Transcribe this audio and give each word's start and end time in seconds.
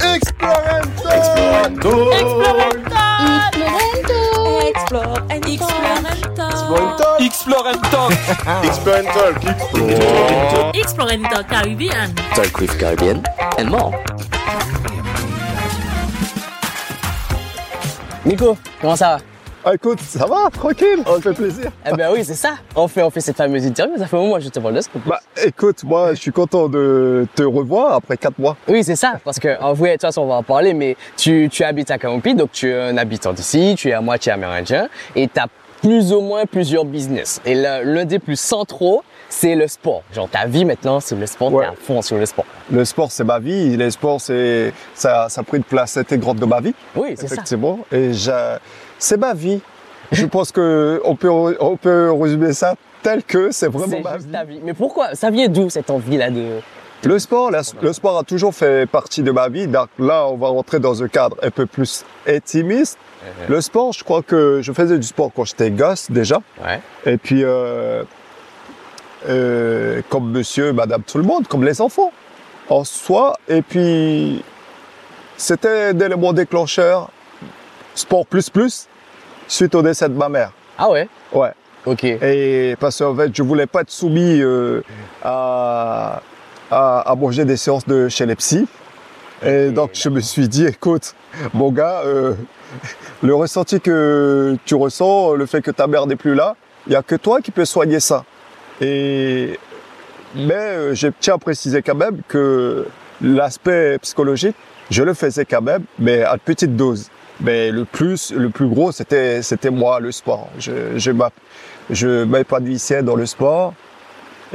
Explorento 0.00 1.08
Explorento 2.12 2.90
Explorento 4.68 5.26
Explorento 7.18 8.08
Explorento 8.62 9.30
Explorento 10.74 11.46
Caribbean. 11.48 12.14
Talk 12.34 12.60
with 12.60 12.76
Caribbean 12.78 13.22
and 13.58 13.70
more. 13.70 13.92
Nico, 18.24 18.56
comment 18.80 18.96
ça 18.96 19.16
va? 19.16 19.20
Ah, 19.64 19.74
écoute, 19.74 20.00
ça 20.00 20.24
va, 20.26 20.48
tranquille, 20.50 21.02
ça 21.04 21.16
me 21.16 21.20
fait 21.20 21.32
plaisir. 21.34 21.70
Eh 21.86 21.92
ben 21.94 22.08
oui, 22.12 22.24
c'est 22.24 22.34
ça. 22.34 22.54
On 22.74 22.88
fait, 22.88 23.02
on 23.02 23.10
fait 23.10 23.20
cette 23.20 23.36
fameuse 23.36 23.66
interview. 23.66 23.98
Ça 23.98 24.06
fait 24.06 24.16
un 24.16 24.20
moment 24.20 24.36
que 24.36 24.40
je 24.42 24.48
te 24.48 24.58
parle 24.58 24.74
de 24.74 24.80
ce 24.80 24.88
Bah, 25.04 25.20
écoute, 25.44 25.84
moi, 25.84 26.14
je 26.14 26.20
suis 26.20 26.30
content 26.32 26.68
de 26.68 27.26
te 27.34 27.42
revoir 27.42 27.92
après 27.94 28.16
4 28.16 28.38
mois. 28.38 28.56
Oui, 28.68 28.82
c'est 28.82 28.96
ça. 28.96 29.14
Parce 29.22 29.38
que 29.38 29.60
en 29.60 29.74
vrai, 29.74 29.88
de 29.90 29.92
toute 29.94 30.02
façon, 30.02 30.22
on 30.22 30.28
va 30.28 30.36
en 30.36 30.42
parler, 30.42 30.72
mais 30.72 30.96
tu, 31.16 31.48
tu 31.52 31.62
habites 31.62 31.90
à 31.90 31.98
Kamoupi, 31.98 32.34
donc 32.34 32.52
tu 32.52 32.70
es 32.70 32.80
un 32.80 32.96
habitant 32.96 33.34
d'ici, 33.34 33.74
tu 33.76 33.90
es 33.90 33.92
à 33.92 34.00
moitié 34.00 34.32
amérindien, 34.32 34.88
et 35.14 35.28
tu 35.28 35.38
as 35.38 35.46
plus 35.82 36.12
ou 36.14 36.20
moins 36.22 36.46
plusieurs 36.46 36.84
business. 36.86 37.40
Et 37.44 37.54
l'un 37.54 38.04
des 38.06 38.18
plus 38.18 38.38
centraux, 38.40 39.02
c'est 39.28 39.54
le 39.54 39.68
sport. 39.68 40.02
Genre, 40.14 40.28
ta 40.28 40.46
vie 40.46 40.64
maintenant, 40.64 41.00
c'est 41.00 41.14
le 41.16 41.26
sport, 41.26 41.52
Ouais. 41.52 41.64
t'es 41.66 41.70
à 41.70 41.74
fond 41.74 42.00
sur 42.02 42.16
le 42.16 42.24
sport. 42.26 42.44
Le 42.72 42.84
sport, 42.86 43.10
c'est 43.12 43.24
ma 43.24 43.38
vie. 43.38 43.76
Le 43.76 43.90
sport, 43.90 44.20
c'est, 44.22 44.72
ça, 44.94 45.26
ça 45.28 45.40
a 45.42 45.44
pris 45.44 45.58
une 45.58 45.64
place 45.64 45.96
intégrante 45.98 46.38
de 46.38 46.46
ma 46.46 46.60
vie. 46.60 46.74
Oui, 46.96 47.14
c'est 47.16 47.28
ça. 47.28 47.34
Effectivement. 47.34 47.78
Et 47.92 48.12
j'ai- 48.14 48.56
c'est 49.00 49.16
ma 49.16 49.34
vie. 49.34 49.60
Je 50.12 50.26
pense 50.26 50.52
que 50.52 51.00
on 51.04 51.16
peut, 51.16 51.56
on 51.58 51.76
peut 51.76 52.12
résumer 52.12 52.52
ça 52.52 52.76
tel 53.02 53.24
que 53.24 53.50
c'est 53.50 53.66
vraiment 53.68 54.00
ma 54.30 54.44
vie. 54.44 54.60
Mais 54.62 54.74
pourquoi? 54.74 55.16
Ça 55.16 55.30
vient 55.30 55.48
d'où 55.48 55.68
cette 55.70 55.90
envie-là 55.90 56.30
de... 56.30 56.60
Le 57.02 57.18
sport, 57.18 57.50
la- 57.50 57.62
le 57.80 57.92
sport 57.94 58.18
a 58.18 58.24
toujours 58.24 58.54
fait 58.54 58.88
partie 58.88 59.22
de 59.22 59.30
ma 59.30 59.48
vie. 59.48 59.66
Donc 59.66 59.88
là, 59.98 60.26
on 60.26 60.36
va 60.36 60.48
rentrer 60.48 60.80
dans 60.80 61.02
un 61.02 61.08
cadre 61.08 61.36
un 61.42 61.50
peu 61.50 61.64
plus 61.64 62.04
intimiste. 62.28 62.98
Uh-huh. 62.98 63.50
Le 63.50 63.60
sport, 63.62 63.92
je 63.94 64.04
crois 64.04 64.20
que 64.22 64.60
je 64.62 64.70
faisais 64.72 64.98
du 64.98 65.06
sport 65.06 65.30
quand 65.34 65.44
j'étais 65.44 65.70
gosse 65.70 66.10
déjà. 66.10 66.42
Ouais. 66.62 66.80
Et 67.06 67.16
puis, 67.16 67.42
euh, 67.42 68.02
euh, 69.30 70.02
comme 70.10 70.30
monsieur, 70.30 70.74
madame, 70.74 71.02
tout 71.02 71.16
le 71.16 71.24
monde, 71.24 71.46
comme 71.48 71.64
les 71.64 71.80
enfants, 71.80 72.12
en 72.68 72.84
soi. 72.84 73.38
Et 73.48 73.62
puis, 73.62 74.44
c'était 75.38 75.92
un 75.94 75.98
élément 76.00 76.34
déclencheur, 76.34 77.08
sport 77.94 78.26
plus 78.26 78.50
plus, 78.50 78.88
suite 79.50 79.74
au 79.74 79.82
décès 79.82 80.08
de 80.08 80.14
ma 80.14 80.28
mère. 80.28 80.52
Ah 80.78 80.90
ouais? 80.90 81.08
Ouais. 81.32 81.50
Ok. 81.86 82.04
Et 82.04 82.76
parce 82.78 82.98
qu'en 82.98 83.14
fait, 83.14 83.30
je 83.34 83.42
voulais 83.42 83.66
pas 83.66 83.82
être 83.82 83.90
soumis 83.90 84.40
euh, 84.40 84.82
à, 85.22 86.20
à, 86.70 87.16
des 87.44 87.56
séances 87.56 87.86
de 87.86 88.08
chez 88.08 88.26
les 88.26 88.36
psys. 88.36 88.66
Et 89.44 89.70
donc, 89.70 89.90
je 89.94 90.08
me 90.10 90.20
suis 90.20 90.48
dit, 90.48 90.66
écoute, 90.66 91.14
mon 91.54 91.70
gars, 91.70 92.02
euh, 92.04 92.34
le 93.22 93.34
ressenti 93.34 93.80
que 93.80 94.56
tu 94.64 94.74
ressens, 94.74 95.34
le 95.34 95.46
fait 95.46 95.62
que 95.62 95.70
ta 95.70 95.86
mère 95.86 96.06
n'est 96.06 96.16
plus 96.16 96.34
là, 96.34 96.56
il 96.86 96.90
n'y 96.90 96.96
a 96.96 97.02
que 97.02 97.14
toi 97.16 97.40
qui 97.40 97.50
peux 97.50 97.64
soigner 97.64 98.00
ça. 98.00 98.24
Et, 98.80 99.58
mais 100.34 100.54
euh, 100.54 100.94
je 100.94 101.08
tiens 101.18 101.34
à 101.34 101.38
préciser 101.38 101.82
quand 101.82 101.94
même 101.94 102.20
que 102.28 102.86
l'aspect 103.22 103.98
psychologique, 104.02 104.56
je 104.90 105.02
le 105.02 105.14
faisais 105.14 105.44
quand 105.44 105.62
même, 105.62 105.84
mais 105.98 106.22
à 106.22 106.36
petite 106.36 106.76
dose. 106.76 107.10
Mais 107.40 107.70
le 107.70 107.84
plus, 107.84 108.32
le 108.32 108.50
plus 108.50 108.66
gros, 108.66 108.92
c'était, 108.92 109.42
c'était 109.42 109.70
moi, 109.70 110.00
le 110.00 110.12
sport. 110.12 110.48
Je, 110.58 110.98
je, 110.98 112.24
m'épanouissais 112.24 113.02
dans 113.02 113.16
le 113.16 113.26
sport 113.26 113.74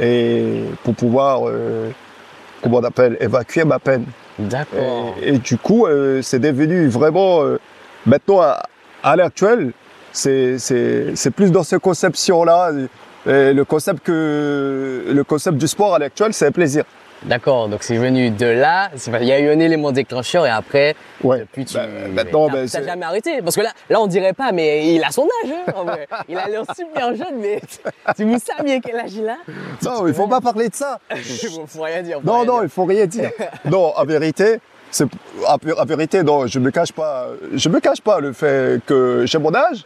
et 0.00 0.62
pour 0.84 0.94
pouvoir, 0.94 1.48
euh, 1.48 1.90
comment 2.62 2.78
on 2.78 2.84
appelle, 2.84 3.16
évacuer 3.20 3.64
ma 3.64 3.78
peine. 3.78 4.04
D'accord. 4.38 5.14
Et, 5.20 5.34
et 5.34 5.38
du 5.38 5.56
coup, 5.56 5.86
euh, 5.86 6.22
c'est 6.22 6.38
devenu 6.38 6.86
vraiment, 6.86 7.42
euh, 7.42 7.58
maintenant, 8.04 8.40
à, 8.40 8.62
à 9.02 9.16
l'heure 9.16 9.26
actuelle, 9.26 9.72
c'est, 10.12 10.58
c'est, 10.58 11.16
c'est 11.16 11.30
plus 11.30 11.50
dans 11.50 11.62
cette 11.62 11.80
conception-là. 11.80 12.72
Le 13.26 13.62
concept 13.64 14.04
que, 14.04 15.04
le 15.08 15.24
concept 15.24 15.58
du 15.58 15.66
sport 15.66 15.94
à 15.94 15.98
l'heure 15.98 16.06
actuelle, 16.06 16.32
c'est 16.32 16.46
un 16.46 16.52
plaisir. 16.52 16.84
D'accord, 17.24 17.68
donc 17.68 17.82
c'est 17.82 17.96
venu 17.96 18.30
de 18.30 18.46
là, 18.46 18.90
il 19.20 19.26
y 19.26 19.32
a 19.32 19.40
eu 19.40 19.48
un 19.50 19.58
élément 19.58 19.90
déclencheur 19.90 20.46
et 20.46 20.50
après, 20.50 20.94
Ouais. 21.24 21.40
depuis 21.40 21.64
tu... 21.64 21.76
Maintenant, 22.12 22.46
t'as- 22.46 22.52
ben, 22.52 22.68
t'as 22.68 22.78
c'est- 22.80 22.84
jamais 22.84 23.04
arrêté. 23.06 23.42
Parce 23.42 23.56
que 23.56 23.62
là, 23.62 23.70
là 23.90 24.00
on 24.00 24.06
dirait 24.06 24.34
pas, 24.34 24.52
mais 24.52 24.94
il 24.94 25.02
a 25.02 25.10
son 25.10 25.26
âge, 25.44 25.50
hein, 25.50 25.72
en 25.74 25.84
vrai. 25.84 26.06
Il 26.28 26.36
a 26.38 26.46
l'air 26.46 26.62
super 26.76 27.16
jeune, 27.16 27.38
mais 27.40 27.60
si 28.16 28.22
vous 28.22 28.38
saviez 28.38 28.80
quel 28.80 29.00
âge 29.00 29.14
il 29.14 29.28
a, 29.28 29.38
Non, 29.82 30.06
il 30.06 30.14
faut 30.14 30.28
pas 30.28 30.40
parler 30.40 30.68
de 30.68 30.74
ça. 30.74 31.00
il 31.16 31.66
faut 31.66 31.82
rien 31.82 32.02
dire. 32.02 32.18
faut 32.20 32.26
Non, 32.26 32.40
rien 32.40 32.44
non, 32.44 32.62
il 32.62 32.68
faut 32.68 32.84
rien 32.84 33.06
dire. 33.06 33.30
non, 33.64 33.92
en 33.96 34.04
vérité, 34.04 34.60
c'est, 34.90 35.06
en 35.46 35.84
vérité, 35.84 36.22
non, 36.22 36.46
je 36.46 36.58
me 36.60 36.70
cache 36.70 36.92
pas, 36.92 37.28
je 37.54 37.68
me 37.68 37.80
cache 37.80 38.00
pas 38.02 38.20
le 38.20 38.32
fait 38.32 38.80
que 38.86 39.24
j'ai 39.26 39.38
mon 39.38 39.54
âge. 39.54 39.84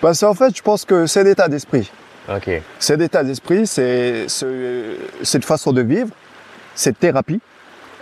Parce 0.00 0.20
qu'en 0.20 0.34
fait, 0.34 0.56
je 0.56 0.62
pense 0.62 0.84
que 0.84 1.06
c'est 1.06 1.24
l'état 1.24 1.48
d'esprit. 1.48 1.90
Ok. 2.30 2.50
C'est 2.78 2.96
l'état 2.96 3.24
d'esprit, 3.24 3.66
c'est, 3.66 4.26
une 4.42 5.42
façon 5.42 5.72
de 5.72 5.80
vivre, 5.82 6.10
c'est 6.74 6.98
thérapie. 6.98 7.40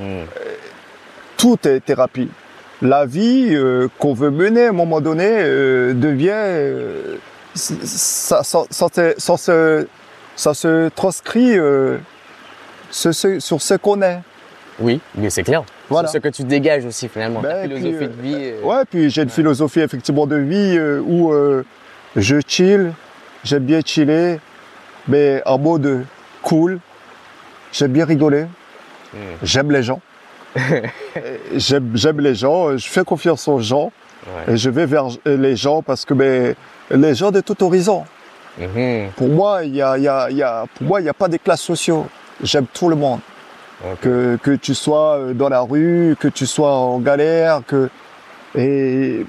Hmm. 0.00 0.24
Tout 1.36 1.58
est 1.66 1.80
thérapie. 1.80 2.28
La 2.82 3.06
vie 3.06 3.48
euh, 3.52 3.88
qu'on 3.98 4.14
veut 4.14 4.30
mener 4.30 4.66
à 4.66 4.68
un 4.70 4.72
moment 4.72 5.00
donné 5.00 5.26
euh, 5.28 5.94
devient, 5.94 6.30
euh, 6.34 7.16
ça, 7.54 8.42
ça, 8.42 8.64
ça, 8.70 8.86
se- 8.92 9.14
ça 9.16 9.36
se, 9.36 9.86
ça 10.34 10.54
se 10.54 10.88
transcrit 10.90 11.56
euh, 11.58 11.96
ce- 12.90 13.12
ce- 13.12 13.40
sur 13.40 13.62
ce 13.62 13.74
qu'on 13.74 14.02
est. 14.02 14.18
Oui, 14.78 15.00
mais 15.14 15.30
c'est 15.30 15.42
clair. 15.44 15.62
Voilà. 15.88 16.08
Ce 16.08 16.18
que 16.18 16.28
tu 16.28 16.42
dégages 16.44 16.84
aussi 16.84 17.08
finalement, 17.08 17.40
Ben, 17.40 17.62
ta 17.62 17.68
puis, 17.68 17.78
philosophie 17.78 18.04
euh, 18.04 18.08
de 18.08 18.22
vie. 18.22 18.34
euh, 18.36 18.62
Ouais, 18.62 18.82
puis 18.90 19.08
j'ai 19.08 19.22
une 19.22 19.30
philosophie 19.30 19.80
effectivement 19.80 20.26
de 20.26 20.36
vie 20.36 20.76
euh, 20.76 21.00
où 21.06 21.32
euh, 21.32 21.64
je 22.16 22.36
chill, 22.46 22.92
j'aime 23.46 23.64
bien 23.64 23.80
chiller, 23.84 24.38
mais 25.08 25.40
en 25.46 25.58
mode 25.58 26.04
cool. 26.42 26.78
J'aime 27.72 27.92
bien 27.92 28.04
rigoler, 28.04 28.44
Hmm. 29.12 29.18
j'aime 29.42 29.70
les 29.70 29.82
gens. 29.82 30.00
Euh, 30.56 30.80
j'aime, 31.54 31.90
j'aime 31.94 32.20
les 32.20 32.34
gens, 32.34 32.68
euh, 32.68 32.76
je 32.76 32.88
fais 32.88 33.04
confiance 33.04 33.46
aux 33.48 33.60
gens 33.60 33.92
Ouais. 34.26 34.54
et 34.54 34.56
je 34.56 34.68
vais 34.70 34.86
vers 34.86 35.06
les 35.24 35.54
gens 35.56 35.82
parce 35.82 36.04
que 36.04 36.12
ben, 36.12 36.54
les 36.90 37.14
gens 37.14 37.30
de 37.30 37.40
tout 37.40 37.62
horizon. 37.62 38.04
Pour 39.16 39.28
moi, 39.28 39.64
il 39.64 39.76
y 39.76 39.82
a, 39.82 39.96
y 39.98 40.08
a- 40.08 40.28
il 40.30 40.36
y 40.38 40.42
a- 40.42 40.64
pour 40.74 40.86
moi, 40.86 41.00
il 41.00 41.04
n'y 41.04 41.08
a 41.10 41.14
pas 41.14 41.28
des 41.28 41.38
classes 41.38 41.60
sociales. 41.62 42.04
J'aime 42.42 42.66
tout 42.72 42.88
le 42.88 42.96
monde. 42.96 43.20
Que, 44.00 44.38
que 44.42 44.52
tu 44.56 44.74
sois 44.74 45.18
euh, 45.18 45.34
dans 45.34 45.50
la 45.50 45.60
rue, 45.60 46.16
que 46.18 46.28
tu 46.28 46.46
sois 46.46 46.72
en 46.72 46.98
galère, 46.98 47.60
que 47.66 47.90
et 48.56 49.24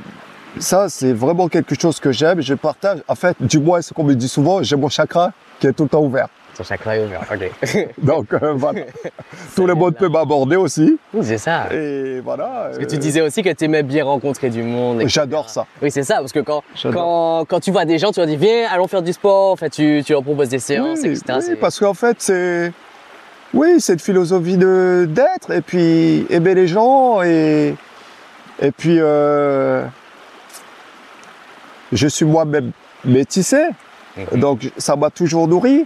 ça 0.59 0.89
c'est 0.89 1.13
vraiment 1.13 1.47
quelque 1.47 1.79
chose 1.79 1.99
que 1.99 2.11
j'aime. 2.11 2.41
Je 2.41 2.53
partage. 2.53 2.99
En 3.07 3.15
fait, 3.15 3.35
du 3.39 3.59
moins, 3.59 3.81
ce 3.81 3.93
qu'on 3.93 4.03
me 4.03 4.15
dit 4.15 4.27
souvent, 4.27 4.63
j'ai 4.63 4.75
mon 4.75 4.89
chakra 4.89 5.31
qui 5.59 5.67
est 5.67 5.73
tout 5.73 5.83
le 5.83 5.89
temps 5.89 6.03
ouvert. 6.03 6.27
Ton 6.55 6.63
chakra 6.63 6.97
est 6.97 7.05
ouvert, 7.05 7.21
ok. 7.31 7.87
Donc 8.03 8.33
euh, 8.33 8.53
voilà, 8.55 8.81
tout 9.55 9.67
le 9.67 9.75
monde 9.75 9.95
peut 9.95 10.09
m'aborder 10.09 10.55
aussi. 10.55 10.97
Oui, 11.13 11.21
c'est 11.23 11.37
ça. 11.37 11.71
Et 11.71 12.19
voilà. 12.19 12.69
Parce 12.69 12.79
que 12.79 12.85
tu 12.85 12.97
disais 12.97 13.21
aussi 13.21 13.43
que 13.43 13.49
tu 13.53 13.65
aimais 13.65 13.83
bien 13.83 14.03
rencontrer 14.03 14.49
du 14.49 14.63
monde. 14.63 15.03
J'adore 15.05 15.49
ça. 15.49 15.67
Oui, 15.81 15.91
c'est 15.91 16.03
ça, 16.03 16.15
parce 16.15 16.31
que 16.31 16.39
quand, 16.39 16.63
quand, 16.81 17.45
quand 17.47 17.59
tu 17.59 17.71
vois 17.71 17.85
des 17.85 17.99
gens, 17.99 18.11
tu 18.11 18.19
leur 18.19 18.27
dis 18.27 18.37
viens, 18.37 18.67
allons 18.71 18.87
faire 18.87 19.03
du 19.03 19.13
sport, 19.13 19.51
en 19.51 19.55
fait, 19.55 19.69
tu, 19.69 20.01
tu 20.03 20.13
leur 20.13 20.23
proposes 20.23 20.49
des 20.49 20.59
séances, 20.59 20.99
oui, 21.03 21.09
etc. 21.09 21.39
oui, 21.47 21.55
parce 21.61 21.79
qu'en 21.79 21.93
fait, 21.93 22.17
c'est 22.19 22.71
oui, 23.53 23.79
c'est 23.79 23.93
une 23.93 23.99
philosophie 23.99 24.57
de 24.57 25.07
d'être 25.09 25.51
et 25.51 25.61
puis 25.61 26.25
aimer 26.29 26.53
les 26.53 26.67
gens 26.67 27.21
et 27.21 27.75
et 28.61 28.71
puis 28.71 28.97
euh, 28.99 29.85
je 31.91 32.07
suis 32.07 32.25
moi-même 32.25 32.71
métissé, 33.05 33.63
Mhm. 34.17 34.39
donc 34.39 34.71
ça 34.77 34.95
m'a 34.95 35.09
toujours 35.11 35.47
nourri 35.47 35.85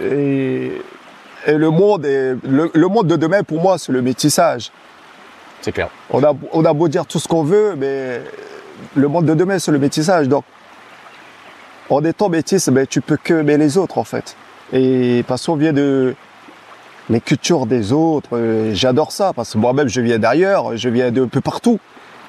et, 0.00 0.72
et 1.46 1.52
le 1.52 1.68
monde 1.70 2.06
est 2.06 2.34
le, 2.48 2.70
le 2.72 2.88
monde 2.88 3.06
de 3.08 3.16
demain 3.16 3.42
pour 3.42 3.60
moi 3.60 3.76
c'est 3.76 3.92
le 3.92 4.00
métissage. 4.00 4.70
C'est 5.60 5.72
clair. 5.72 5.90
On 6.10 6.24
a, 6.24 6.32
on 6.52 6.64
a 6.64 6.72
beau 6.72 6.88
dire 6.88 7.06
tout 7.06 7.18
ce 7.20 7.28
qu'on 7.28 7.42
veut, 7.44 7.74
mais 7.76 8.20
le 8.96 9.06
monde 9.06 9.26
de 9.26 9.34
demain, 9.34 9.60
c'est 9.60 9.70
le 9.70 9.78
métissage. 9.78 10.26
Donc, 10.28 10.42
en 11.88 12.02
étant 12.04 12.28
métisse, 12.28 12.68
ben, 12.68 12.84
tu 12.84 13.00
peux 13.00 13.16
que 13.16 13.34
aimer 13.34 13.56
les 13.58 13.78
autres, 13.78 13.98
en 13.98 14.02
fait. 14.02 14.34
Et 14.72 15.24
parce 15.28 15.46
qu'on 15.46 15.54
vient 15.54 15.72
de 15.72 16.16
les 17.10 17.20
cultures 17.20 17.66
des 17.66 17.92
autres, 17.92 18.30
euh, 18.36 18.72
j'adore 18.74 19.12
ça, 19.12 19.32
parce 19.34 19.52
que 19.52 19.58
moi-même, 19.58 19.86
je 19.88 20.00
viens 20.00 20.18
d'ailleurs, 20.18 20.76
je 20.76 20.88
viens 20.88 21.12
de 21.12 21.26
peu 21.26 21.40
partout. 21.40 21.78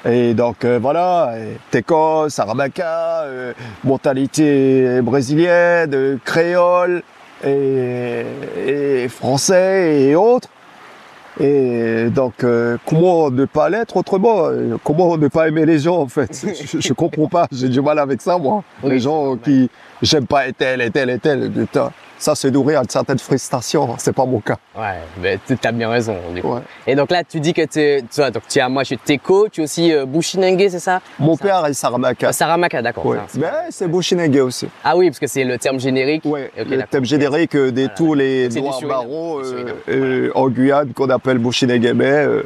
Et 0.05 0.33
donc, 0.33 0.65
euh, 0.65 0.79
voilà, 0.81 1.33
et 1.37 1.57
Teco, 1.71 2.27
Saramaka, 2.27 3.23
euh, 3.23 3.53
mentalité 3.85 5.01
brésilienne, 5.01 6.19
créole, 6.25 7.03
et, 7.45 8.25
et 8.67 9.07
français 9.07 10.01
et 10.01 10.15
autres. 10.15 10.49
Et 11.39 12.09
donc, 12.09 12.43
euh, 12.43 12.77
comment 12.85 13.31
ne 13.31 13.45
pas 13.45 13.69
l'être 13.69 13.95
autrement? 13.97 14.49
Comment 14.83 15.17
ne 15.17 15.27
pas 15.29 15.47
aimer 15.47 15.65
les 15.65 15.79
gens, 15.79 16.01
en 16.01 16.07
fait? 16.07 16.45
Je, 16.65 16.79
je 16.79 16.93
comprends 16.93 17.27
pas, 17.27 17.47
j'ai 17.51 17.69
du 17.69 17.81
mal 17.81 17.97
avec 17.97 18.21
ça, 18.21 18.37
moi. 18.37 18.63
Oui, 18.83 18.91
les 18.91 18.99
gens 18.99 19.37
qui... 19.37 19.69
j'aime 20.03 20.27
pas 20.27 20.47
et 20.47 20.53
tel 20.53 20.81
et 20.81 20.91
tel 20.91 21.09
et 21.09 21.17
tel. 21.19 21.49
Putain, 21.51 21.91
ça 22.19 22.35
c'est 22.35 22.51
nourrir 22.51 22.79
une 22.81 22.89
certaine 22.89 23.17
frustration. 23.19 23.95
C'est 23.97 24.13
pas 24.13 24.25
mon 24.25 24.39
cas. 24.39 24.57
Ouais, 24.77 24.99
mais 25.21 25.39
tu 25.45 25.57
as 25.63 25.71
bien 25.71 25.89
raison. 25.89 26.15
du 26.33 26.41
coup. 26.41 26.53
Ouais. 26.53 26.61
Et 26.87 26.95
donc 26.95 27.09
là, 27.11 27.23
tu 27.23 27.39
dis 27.39 27.53
que 27.53 27.61
tu, 27.61 28.05
tu, 28.07 28.21
vois, 28.21 28.29
donc 28.31 28.43
tu 28.47 28.59
es 28.59 28.61
à 28.61 28.69
moi 28.69 28.83
chez 28.83 28.97
Teko, 28.97 29.49
tu 29.49 29.61
es 29.61 29.63
aussi 29.63 29.91
euh, 29.91 30.05
Bushinenge, 30.05 30.69
c'est 30.69 30.79
ça? 30.79 31.01
Mon 31.19 31.35
père 31.37 31.65
est 31.65 31.73
Saramaka. 31.73 32.27
Ah, 32.29 32.33
Saramaka, 32.33 32.81
d'accord. 32.81 33.05
Ouais. 33.05 33.17
Mais 33.37 33.47
c'est 33.69 33.87
Bushinenge 33.87 34.37
aussi. 34.37 34.67
Ah 34.83 34.95
oui, 34.95 35.09
parce 35.09 35.19
que 35.19 35.27
c'est 35.27 35.43
le 35.43 35.57
terme 35.57 35.79
générique. 35.79 36.23
Ouais, 36.25 36.51
le 36.57 36.83
thème 36.83 37.05
générique 37.05 37.55
euh, 37.55 37.71
de 37.71 37.81
Voilà. 37.81 37.95
tous 37.95 38.13
les 38.13 38.49
noirs 38.49 38.79
du 38.79 38.85
euh, 38.85 39.63
euh, 39.89 40.31
en 40.35 40.49
Guyane 40.49 40.93
qu'on 40.93 41.09
appelle 41.09 41.37
Bushinenge. 41.39 41.93
Mais 41.93 42.05
euh, 42.05 42.33
euh, 42.33 42.43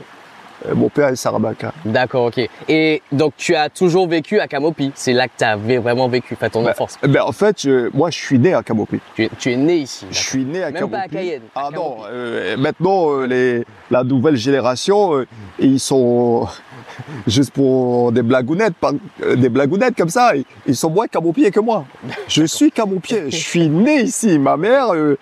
mon 0.76 0.90
père 0.90 1.10
est 1.10 1.16
Saramaka. 1.16 1.74
D'accord, 1.86 2.26
ok. 2.26 2.48
Et 2.68 3.02
donc 3.12 3.34
tu 3.38 3.56
as 3.56 3.70
toujours 3.70 4.08
vécu 4.08 4.40
à 4.40 4.48
Kamopi. 4.48 4.92
C'est 4.96 5.14
là 5.14 5.28
que 5.28 5.34
tu 5.38 5.44
avais 5.44 5.78
vraiment 5.78 6.08
vécu, 6.08 6.36
fait 6.36 6.50
ton 6.50 6.64
Bah, 6.64 6.72
enfance. 6.72 6.98
Ben, 7.04 7.22
en 7.24 7.32
fait, 7.32 7.62
je- 7.62 7.90
moi, 7.96 8.10
je 8.10 8.18
suis 8.18 8.40
né 8.40 8.54
à 8.54 8.64
Camopi. 8.64 9.00
Tu 9.16 9.26
es, 9.26 9.30
tu 9.38 9.52
es 9.52 9.56
né 9.58 9.76
ici. 9.78 10.06
Je 10.12 10.18
suis 10.20 10.46
né 10.46 10.64
à 10.64 10.68
Même 10.72 10.76
Camopi. 10.76 10.92
pas 10.94 11.00
à 11.04 11.08
Cayenne, 11.08 11.42
à 11.56 11.62
Ah 11.68 11.70
non, 11.74 11.92
Camopi. 11.92 12.04
euh, 12.12 12.58
maintenant, 12.58 13.12
euh, 13.12 13.26
les, 13.28 13.66
la 13.92 14.04
nouvelle 14.04 14.36
génération, 14.36 15.16
euh, 15.16 15.26
ils 15.60 15.80
sont 15.80 16.48
juste 17.28 17.52
pour 17.52 18.12
des 18.12 18.22
blagounettes, 18.24 18.76
pas- 18.76 18.92
euh, 19.24 19.36
des 19.36 19.50
blagounettes 19.50 19.96
comme 19.96 20.10
ça. 20.10 20.36
Ils, 20.36 20.44
ils 20.66 20.76
sont 20.76 20.90
moins 20.90 21.08
camoupiers 21.08 21.52
que 21.52 21.60
moi. 21.60 21.86
Je 22.28 22.44
suis 22.46 22.72
camoupier. 22.72 23.30
Je 23.30 23.36
suis 23.38 23.70
né 23.70 24.02
ici. 24.02 24.40
Ma 24.40 24.58
mère 24.58 24.94
euh, 24.96 25.18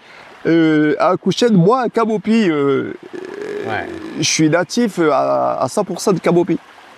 euh, 0.46 0.96
a 1.00 1.10
accouché 1.10 1.50
de 1.50 1.56
moi 1.58 1.82
à 1.82 1.90
Camopi. 1.90 2.50
euh, 2.50 2.94
Ouais, 3.76 3.88
je 4.20 4.24
suis 4.24 4.50
natif 4.50 5.00
euh, 5.00 5.10
à, 5.12 5.62
à 5.62 5.68
100% 5.68 6.14
de 6.16 6.20
Camopi. 6.20 6.58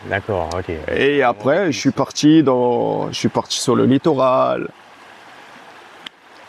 d'accord, 0.10 0.50
ok. 0.58 0.72
Et 0.96 1.24
après, 1.24 1.72
je 1.72 1.80
suis 1.80 1.92
parti 1.92 2.44
dans, 2.44 3.12
je 3.12 3.18
suis 3.18 3.30
parti 3.30 3.58
sur 3.60 3.76
le 3.76 3.86
littoral. 3.86 4.68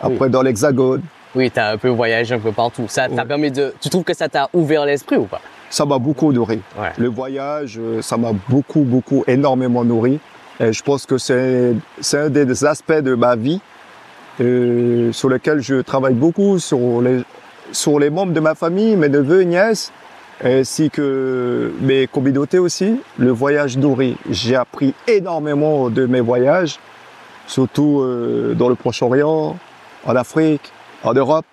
Après, 0.00 0.28
dans 0.28 0.42
l'Hexagone. 0.42 1.02
Oui, 1.34 1.50
tu 1.50 1.58
as 1.58 1.70
un 1.70 1.76
peu 1.76 1.88
voyagé 1.88 2.34
un 2.34 2.38
peu 2.38 2.52
partout. 2.52 2.84
Ça 2.88 3.08
t'a 3.08 3.14
Ouais. 3.14 3.24
permis 3.26 3.50
de. 3.50 3.74
Tu 3.80 3.90
trouves 3.90 4.04
que 4.04 4.14
ça 4.14 4.28
t'a 4.28 4.48
ouvert 4.52 4.84
l'esprit 4.86 5.16
ou 5.16 5.24
pas? 5.24 5.40
Ça 5.70 5.84
m'a 5.84 5.98
beaucoup 5.98 6.32
nourri. 6.32 6.60
Ouais. 6.78 6.92
Le 6.96 7.08
voyage, 7.08 7.78
euh, 7.78 8.00
ça 8.00 8.16
m'a 8.16 8.30
beaucoup, 8.48 8.80
beaucoup, 8.80 9.24
énormément 9.26 9.84
nourri. 9.84 10.18
Et 10.60 10.72
je 10.72 10.82
pense 10.82 11.04
que 11.04 11.18
c'est 11.18 11.74
c'est 12.00 12.18
un 12.18 12.30
des 12.30 12.64
aspects 12.64 12.92
de 12.92 13.14
ma 13.14 13.36
vie 13.36 13.60
euh, 14.40 15.12
sur 15.12 15.28
lequel 15.28 15.60
je 15.60 15.76
travaille 15.82 16.14
beaucoup, 16.14 16.58
sur 16.58 17.02
les, 17.02 17.22
sur 17.72 17.98
les 17.98 18.08
membres 18.10 18.32
de 18.32 18.40
ma 18.40 18.54
famille, 18.54 18.96
mes 18.96 19.08
neveux, 19.08 19.42
nièces, 19.42 19.92
ainsi 20.44 20.90
que 20.90 21.72
mes 21.80 22.06
communautés 22.06 22.58
aussi. 22.58 23.00
Le 23.18 23.30
voyage 23.30 23.76
nourrit. 23.76 24.16
J'ai 24.30 24.56
appris 24.56 24.94
énormément 25.06 25.90
de 25.90 26.06
mes 26.06 26.20
voyages, 26.20 26.78
surtout 27.46 28.00
euh, 28.00 28.54
dans 28.54 28.68
le 28.68 28.74
Proche-Orient, 28.74 29.56
en 30.06 30.16
Afrique, 30.16 30.72
en 31.02 31.14
Europe. 31.14 31.46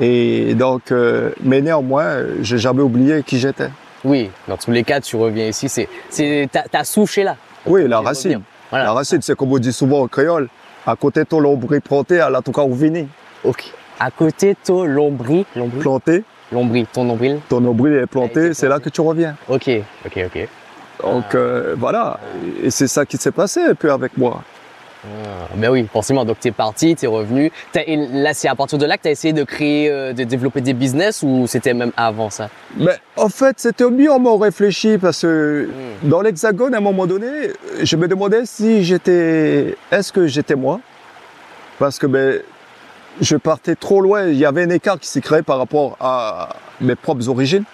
Et 0.00 0.54
donc, 0.54 0.90
euh, 0.90 1.30
mais 1.42 1.60
néanmoins, 1.60 2.18
j'ai 2.40 2.58
jamais 2.58 2.82
oublié 2.82 3.22
qui 3.22 3.38
j'étais. 3.38 3.70
Oui, 4.04 4.30
dans 4.48 4.56
tous 4.56 4.70
les 4.70 4.84
cas, 4.84 5.00
tu 5.00 5.16
reviens 5.16 5.46
ici. 5.46 5.68
C'est, 5.68 5.88
c'est 6.08 6.48
ta, 6.50 6.62
ta 6.62 6.84
souche 6.84 7.18
est 7.18 7.24
là. 7.24 7.36
Oui, 7.66 7.86
la 7.86 8.00
racine. 8.00 8.42
Voilà. 8.70 8.86
La 8.86 8.92
racine, 8.92 9.20
c'est 9.22 9.36
comme 9.36 9.52
on 9.52 9.58
dit 9.58 9.72
souvent 9.72 10.00
en 10.00 10.08
créole. 10.08 10.48
À 10.86 10.96
côté 10.96 11.20
de 11.20 11.26
ton 11.26 11.38
lombri 11.38 11.78
planté, 11.80 12.20
à 12.20 12.28
la 12.30 12.40
tout 12.40 12.50
cas, 12.50 12.66
vini. 12.66 13.06
Ok. 13.44 13.72
À 14.00 14.10
côté, 14.10 14.56
ton 14.56 14.84
lombri, 14.84 15.46
lombri, 15.54 15.78
Planté, 15.78 16.24
ton 16.92 17.04
nombril. 17.04 17.40
ton 17.48 17.60
nombril 17.60 17.94
est 17.94 18.06
planté, 18.06 18.54
c'est 18.54 18.68
là 18.68 18.78
que 18.78 18.88
tu 18.88 19.00
reviens. 19.00 19.36
Ok, 19.48 19.70
ok, 20.06 20.24
ok. 20.26 20.48
Donc 21.02 21.34
euh, 21.34 21.74
voilà, 21.78 22.20
et 22.62 22.70
c'est 22.70 22.86
ça 22.86 23.04
qui 23.04 23.16
s'est 23.16 23.32
passé 23.32 23.60
un 23.60 23.74
peu 23.74 23.90
avec 23.90 24.16
moi. 24.16 24.42
Ah, 25.04 25.48
ben 25.56 25.68
oui, 25.68 25.88
forcément. 25.92 26.24
Donc, 26.24 26.38
tu 26.38 26.46
es 26.46 26.52
parti, 26.52 26.94
tu 26.94 27.06
es 27.06 27.08
revenu. 27.08 27.50
Et 27.74 27.96
là, 27.96 28.34
c'est 28.34 28.46
à 28.46 28.54
partir 28.54 28.78
de 28.78 28.86
là 28.86 28.96
que 28.96 29.02
tu 29.02 29.08
as 29.08 29.10
essayé 29.10 29.32
de 29.32 29.42
créer, 29.42 29.90
euh, 29.90 30.12
de 30.12 30.22
développer 30.22 30.60
des 30.60 30.74
business 30.74 31.24
ou 31.24 31.46
c'était 31.48 31.74
même 31.74 31.90
avant 31.96 32.30
ça? 32.30 32.50
Mais 32.76 32.92
en 33.16 33.28
fait, 33.28 33.58
c'était 33.58 33.90
mûrement 33.90 34.36
réfléchi 34.36 34.98
parce 34.98 35.22
que 35.22 35.68
Hmm. 36.04 36.08
dans 36.08 36.20
l'Hexagone, 36.20 36.72
à 36.74 36.76
un 36.76 36.80
moment 36.80 37.08
donné, 37.08 37.26
je 37.82 37.96
me 37.96 38.06
demandais 38.06 38.42
si 38.46 38.84
j'étais, 38.84 39.76
est-ce 39.90 40.12
que 40.12 40.28
j'étais 40.28 40.54
moi? 40.54 40.78
Parce 41.80 41.98
que 41.98 42.06
ben, 42.06 42.40
je 43.20 43.36
partais 43.36 43.74
trop 43.74 44.00
loin. 44.00 44.26
Il 44.26 44.36
y 44.36 44.44
avait 44.44 44.62
un 44.64 44.70
écart 44.70 44.98
qui 44.98 45.08
s'est 45.08 45.20
créé 45.20 45.42
par 45.42 45.58
rapport 45.58 45.96
à 46.00 46.56
mes 46.80 46.94
propres 46.94 47.28
origines, 47.28 47.64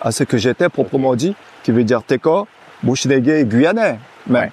à 0.00 0.10
ce 0.12 0.24
que 0.24 0.38
j'étais 0.38 0.68
proprement 0.68 1.14
dit, 1.14 1.34
qui 1.62 1.70
veut 1.70 1.84
dire 1.84 2.02
Teko, 2.02 2.46
Bushinege 2.82 3.44
Guyanais. 3.44 3.98
Ouais. 4.28 4.50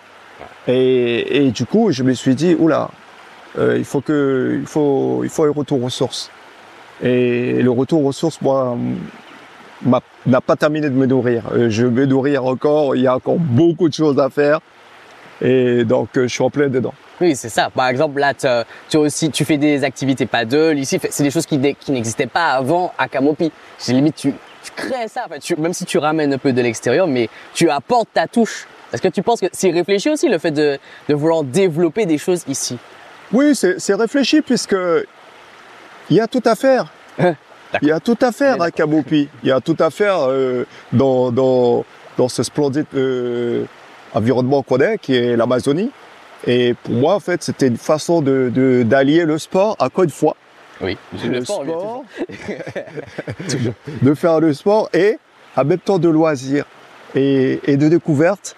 Et, 0.68 1.45
et 1.45 1.51
du 1.51 1.66
coup, 1.66 1.92
je 1.92 2.04
me 2.04 2.13
suis 2.13 2.36
dit, 2.36 2.56
oula, 2.57 2.90
euh, 3.57 3.78
il 3.78 3.86
faut 3.86 4.01
que, 4.01 4.57
il 4.62 4.68
faut, 4.68 5.22
il 5.24 5.30
faut 5.30 5.44
un 5.44 5.51
retour 5.51 5.84
aux 5.84 5.90
sources. 5.90 6.31
Et 7.01 7.62
le 7.62 7.72
retour 7.72 8.06
aux 8.06 8.12
sources, 8.12 8.39
moi, 8.42 8.78
n'a 10.25 10.42
pas 10.42 10.56
terminé 10.56 10.89
de 10.89 10.96
me 10.96 11.06
nourrir. 11.06 11.44
Euh, 11.54 11.69
Je 11.69 11.86
vais 11.86 12.06
nourrir 12.06 12.46
encore, 12.46 12.96
il 12.96 13.01
y 13.01 13.07
a 13.07 13.16
encore 13.16 13.38
beaucoup 13.38 13.89
de 13.89 13.94
choses 13.94 14.19
à 14.19 14.30
faire. 14.30 14.60
Et 15.42 15.84
donc, 15.84 16.18
euh, 16.18 16.24
je 16.24 16.28
suis 16.28 16.44
en 16.44 16.50
plein 16.50 16.69
dedans. 16.69 16.94
Oui, 17.21 17.36
c'est 17.36 17.50
ça. 17.50 17.69
Par 17.69 17.88
exemple, 17.88 18.19
là, 18.19 18.33
tu 18.33 18.48
as 18.48 18.65
aussi, 19.00 19.30
tu 19.30 19.45
fais 19.45 19.57
des 19.57 19.83
activités 19.83 20.25
paddle. 20.25 20.77
Ici, 20.80 21.00
c'est 21.10 21.24
des 21.24 21.31
choses 21.31 21.45
qui, 21.45 21.57
n'e- 21.57 21.75
qui 21.75 21.92
n'existaient 21.92 22.27
pas 22.27 22.51
avant 22.54 22.92
à 22.98 23.07
Camopi. 23.07 23.51
C'est 23.77 23.94
limite, 23.94 24.15
tu, 24.15 24.33
tu 24.63 24.71
crées 24.75 25.07
ça. 25.07 25.25
Tu- 25.42 25.56
même 25.56 25.74
si 25.74 25.86
tu 25.86 25.98
ramènes 26.00 26.33
un 26.33 26.38
peu 26.38 26.51
de 26.54 26.62
l'extérieur, 26.62 27.07
mais 27.07 27.30
tu 27.54 27.69
apportes 27.69 28.10
ta 28.13 28.27
touche. 28.27 28.65
Est-ce 28.92 29.01
que 29.01 29.07
tu 29.07 29.21
penses 29.21 29.39
que 29.39 29.45
c'est 29.51 29.71
réfléchi 29.71 30.10
aussi 30.10 30.27
le 30.27 30.38
fait 30.38 30.51
de, 30.51 30.77
de 31.07 31.13
vouloir 31.15 31.44
développer 31.44 32.06
des 32.06 32.18
choses 32.18 32.44
ici? 32.48 32.77
Oui, 33.31 33.56
c'est 33.56 33.95
réfléchi 33.95 34.42
puisque 34.42 34.75
il 36.10 36.18
y 36.18 36.19
a 36.19 36.27
tout 36.27 36.44
à 36.45 36.56
faire. 36.56 36.88
Il 37.81 37.88
y 37.88 37.92
a 37.92 38.00
tout 38.00 38.18
à 38.21 38.31
faire 38.31 38.62
à 38.62 38.69
Camopi. 38.71 39.30
Il 39.44 39.50
y 39.50 39.51
a 39.51 39.60
tout 39.62 39.77
à 39.80 39.89
faire 39.89 40.27
euh, 40.30 40.65
dans, 40.92 41.31
dans, 41.31 41.86
dans 42.18 42.27
ce 42.30 42.44
splendide 42.44 42.86
euh, 42.95 43.65
environnement 44.13 44.62
qu'on 44.62 44.77
est, 44.80 44.98
qui 45.00 45.15
est 45.15 45.36
l'Amazonie. 45.36 45.89
Et 46.45 46.74
pour 46.84 46.94
moi, 46.95 47.16
en 47.16 47.19
fait, 47.19 47.42
c'était 47.44 47.68
une 47.68 47.78
façon 47.78 48.22
de 48.22 48.51
de- 48.54 48.84
d'allier 48.84 49.25
le 49.25 49.38
sport, 49.38 49.75
encore 49.80 50.04
une 50.04 50.10
fois, 50.10 50.36
Oui. 50.81 50.98
le 51.24 51.44
sport, 51.45 52.04
de 54.01 54.13
faire 54.13 54.40
le 54.40 54.54
sport 54.54 54.90
et 54.94 55.18
en 55.56 55.63
même 55.66 55.80
temps 55.80 56.00
de 56.00 56.10
loisirs 56.10 56.66
et, 57.16 57.60
et 57.66 57.78
de 57.78 57.88
découverte 57.88 58.56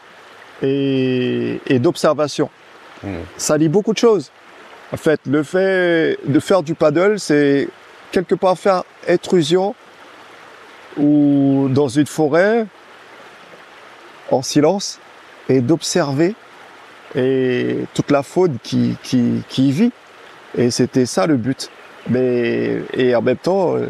et, 0.61 1.59
et 1.67 1.79
d'observation. 1.79 2.49
Mm. 3.03 3.09
Ça 3.37 3.57
lie 3.57 3.69
beaucoup 3.69 3.93
de 3.93 3.97
choses. 3.97 4.31
En 4.91 4.97
fait, 4.97 5.19
le 5.27 5.43
fait 5.43 6.17
de 6.25 6.39
faire 6.39 6.63
du 6.63 6.73
paddle, 6.75 7.19
c'est 7.19 7.67
quelque 8.11 8.35
part 8.35 8.57
faire 8.57 8.83
intrusion 9.07 9.75
ou 10.97 11.67
dans 11.71 11.89
une 11.89 12.05
forêt 12.05 12.65
en 14.31 14.41
silence 14.41 14.99
et 15.49 15.59
d'observer 15.61 16.33
et 17.15 17.85
toute 17.93 18.11
la 18.11 18.23
faune 18.23 18.57
qui, 18.63 18.95
qui, 19.03 19.41
qui 19.49 19.69
y 19.69 19.71
vit. 19.71 19.91
Et 20.57 20.71
c'était 20.71 21.05
ça 21.05 21.27
le 21.27 21.37
but. 21.37 21.69
Mais, 22.09 22.81
et 22.93 23.15
en 23.15 23.21
même 23.21 23.37
temps, 23.37 23.75
euh, 23.75 23.87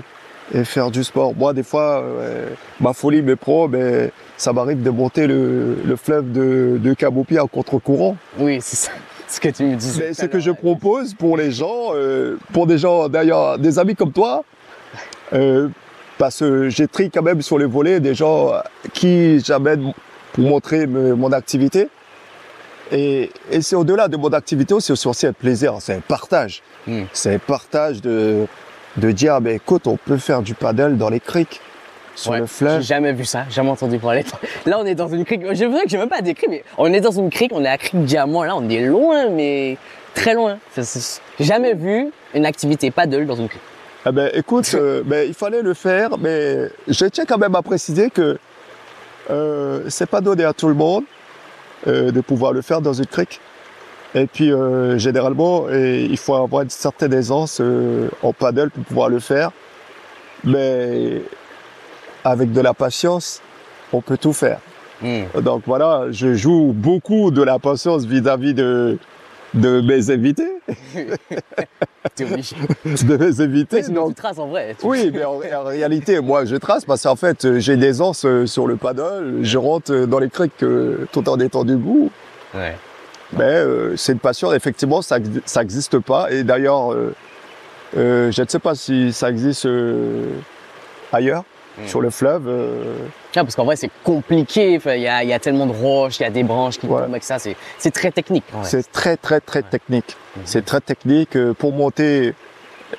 et 0.53 0.63
faire 0.63 0.91
du 0.91 1.03
sport. 1.03 1.33
Moi, 1.35 1.53
des 1.53 1.63
fois, 1.63 2.01
euh, 2.03 2.49
ma 2.79 2.93
folie 2.93 3.21
me 3.21 3.35
prend, 3.35 3.67
mais 3.67 4.11
ça 4.37 4.53
m'arrive 4.53 4.81
de 4.83 4.89
monter 4.89 5.27
le, 5.27 5.77
le 5.85 5.95
fleuve 5.95 6.31
de, 6.31 6.77
de 6.81 6.93
Camopi 6.93 7.37
à 7.37 7.43
contre-courant. 7.51 8.15
Oui, 8.39 8.59
c'est 8.61 8.75
ça. 8.75 8.91
Ce 9.27 9.39
que 9.39 9.49
tu 9.49 9.63
me 9.63 9.75
disais. 9.75 10.07
Mais 10.09 10.13
ce 10.13 10.25
que 10.27 10.39
je 10.39 10.51
propose 10.51 11.15
pour 11.15 11.35
les 11.35 11.51
gens, 11.51 11.89
euh, 11.95 12.37
pour 12.53 12.67
des 12.67 12.77
gens, 12.77 13.09
d'ailleurs, 13.09 13.57
des 13.57 13.79
amis 13.79 13.95
comme 13.95 14.11
toi, 14.11 14.43
euh, 15.33 15.67
parce 16.19 16.39
que 16.39 16.69
j'ai 16.69 16.85
pris 16.87 17.09
quand 17.09 17.23
même 17.23 17.41
sur 17.41 17.57
les 17.57 17.65
volets 17.65 17.99
des 17.99 18.13
gens 18.13 18.51
qui 18.93 19.39
j'amène 19.39 19.93
pour 20.33 20.43
montrer 20.43 20.85
me- 20.85 21.15
mon 21.15 21.31
activité. 21.31 21.89
Et, 22.91 23.31
et 23.51 23.61
c'est 23.61 23.75
au-delà 23.75 24.07
de 24.07 24.17
mon 24.17 24.29
activité, 24.29 24.75
c'est 24.79 24.93
aussi 24.93 25.27
un 25.27 25.33
plaisir, 25.33 25.75
c'est 25.79 25.93
un 25.93 26.01
partage. 26.01 26.61
Mm. 26.87 27.03
C'est 27.13 27.35
un 27.35 27.39
partage 27.39 28.01
de, 28.01 28.45
de 28.97 29.11
dire, 29.11 29.41
mais 29.41 29.55
écoute, 29.55 29.87
on 29.87 29.97
peut 29.97 30.17
faire 30.17 30.41
du 30.41 30.53
paddle 30.53 30.97
dans 30.97 31.09
les 31.09 31.19
criques, 31.19 31.61
sur 32.15 32.31
Ouais, 32.31 32.39
le 32.39 32.45
fleuve. 32.45 32.81
J'ai 32.81 32.87
jamais 32.87 33.13
vu 33.13 33.25
ça, 33.25 33.45
jamais 33.49 33.69
entendu 33.69 33.99
parler. 33.99 34.23
Là, 34.65 34.79
on 34.79 34.85
est 34.85 34.95
dans 34.95 35.07
une 35.07 35.25
crique. 35.25 35.41
Je 35.53 35.65
vrai 35.65 35.83
que 35.83 35.89
j'ai 35.89 35.97
même 35.97 36.09
pas 36.09 36.21
décrit, 36.21 36.47
mais 36.49 36.63
on 36.77 36.91
est 36.93 37.01
dans 37.01 37.11
une 37.11 37.29
crique, 37.29 37.51
on 37.53 37.63
est 37.63 37.69
à 37.69 37.77
Crique 37.77 38.03
Diamant. 38.05 38.43
Là, 38.43 38.55
on 38.55 38.67
est 38.69 38.81
loin, 38.81 39.29
mais 39.29 39.77
très 40.13 40.33
loin. 40.33 40.57
J'ai 40.77 40.83
jamais 41.39 41.73
vu 41.73 42.11
une 42.33 42.45
activité 42.45 42.91
paddle 42.91 43.25
dans 43.25 43.35
une 43.35 43.49
crique. 43.49 43.61
Eh 44.07 44.11
ben, 44.11 44.29
écoute, 44.33 44.71
euh, 44.75 45.03
ben, 45.05 45.27
il 45.27 45.33
fallait 45.33 45.61
le 45.61 45.73
faire, 45.73 46.17
mais 46.17 46.69
je 46.87 47.05
tiens 47.05 47.25
quand 47.25 47.37
même 47.37 47.55
à 47.55 47.61
préciser 47.61 48.09
que 48.09 48.37
euh, 49.29 49.81
c'est 49.89 50.09
pas 50.09 50.21
donné 50.21 50.43
à 50.43 50.53
tout 50.53 50.67
le 50.67 50.75
monde 50.75 51.03
de 51.85 52.21
pouvoir 52.21 52.51
le 52.51 52.61
faire 52.61 52.81
dans 52.81 52.93
une 52.93 53.05
crique. 53.05 53.39
Et 54.15 54.27
puis, 54.27 54.51
euh, 54.51 54.97
généralement, 54.97 55.69
et 55.69 56.07
il 56.09 56.17
faut 56.17 56.35
avoir 56.35 56.61
une 56.61 56.69
certaine 56.69 57.13
aisance 57.13 57.59
euh, 57.59 58.07
en 58.23 58.31
paddle 58.31 58.69
pour 58.69 58.83
pouvoir 58.85 59.09
le 59.09 59.19
faire. 59.19 59.51
Mais 60.45 61.21
avec 62.23 62.53
de 62.53 62.61
la 62.61 62.73
patience, 62.73 63.41
on 63.91 63.99
peut 63.99 64.17
tout 64.17 64.31
faire. 64.31 64.59
Hmm. 65.01 65.23
Donc 65.41 65.63
voilà, 65.65 66.05
je 66.11 66.33
joue 66.33 66.71
beaucoup 66.73 67.29
de 67.29 67.43
la 67.43 67.59
patience 67.59 68.05
vis-à-vis 68.05 68.53
de, 68.53 68.97
de 69.55 69.81
mes 69.81 70.11
invités, 70.11 70.47
T'es 72.15 72.23
obligé. 72.25 72.55
de 72.85 73.17
mes 73.17 73.41
invités. 73.41 73.81
Donc- 73.83 74.09
tu 74.09 74.13
traces 74.15 74.37
en 74.39 74.47
vrai. 74.47 74.75
Tu- 74.79 74.85
oui, 74.85 75.11
mais 75.13 75.23
en, 75.25 75.33
en 75.35 75.63
réalité, 75.63 76.19
moi, 76.21 76.45
je 76.45 76.55
trace 76.55 76.85
parce 76.85 77.03
qu'en 77.03 77.15
fait, 77.15 77.59
j'ai 77.59 77.75
des 77.77 78.01
anses 78.01 78.25
euh, 78.25 78.45
sur 78.45 78.67
le 78.67 78.75
paddle, 78.75 79.39
je 79.41 79.57
rentre 79.57 79.91
euh, 79.91 80.05
dans 80.05 80.19
les 80.19 80.29
criques 80.29 80.61
euh, 80.63 81.07
tout 81.11 81.27
en 81.29 81.39
étant 81.39 81.63
debout. 81.65 82.11
Ouais. 82.53 82.75
Mais 83.33 83.43
euh, 83.43 83.95
c'est 83.97 84.13
une 84.13 84.19
passion, 84.19 84.53
effectivement, 84.53 85.01
ça 85.01 85.17
ça 85.45 85.61
n'existe 85.61 85.99
pas. 85.99 86.31
Et 86.31 86.43
d'ailleurs, 86.43 86.93
euh, 86.93 87.13
je 87.95 88.41
ne 88.41 88.47
sais 88.47 88.59
pas 88.59 88.75
si 88.75 89.11
ça 89.11 89.29
existe 89.29 89.67
ailleurs, 91.11 91.43
Mm. 91.77 91.87
sur 91.87 91.99
le 92.01 92.09
fleuve. 92.09 92.47
euh, 92.47 92.95
Ah, 93.35 93.43
parce 93.43 93.55
qu'en 93.55 93.65
vrai, 93.65 93.75
c'est 93.75 93.89
compliqué. 94.03 94.75
Enfin, 94.77 94.93
Il 94.95 95.01
y, 95.01 95.07
a, 95.07 95.23
il 95.23 95.29
y 95.29 95.33
a 95.33 95.39
tellement 95.39 95.65
de 95.65 95.73
roches, 95.73 96.19
il 96.19 96.23
y 96.23 96.25
a 96.25 96.29
des 96.29 96.43
branches 96.43 96.77
qui 96.79 96.87
Ouais. 96.87 97.01
tombent 97.01 97.11
avec 97.11 97.23
ça. 97.23 97.37
C'est 97.39 97.91
très 97.91 98.11
technique. 98.11 98.45
C'est 98.63 98.89
très, 98.91 99.17
très, 99.17 99.41
très 99.41 99.61
technique. 99.61 100.15
C'est 100.45 100.63
très 100.65 100.79
technique. 100.79 101.35
Euh, 101.35 101.53
Pour 101.53 101.73
monter, 101.73 102.33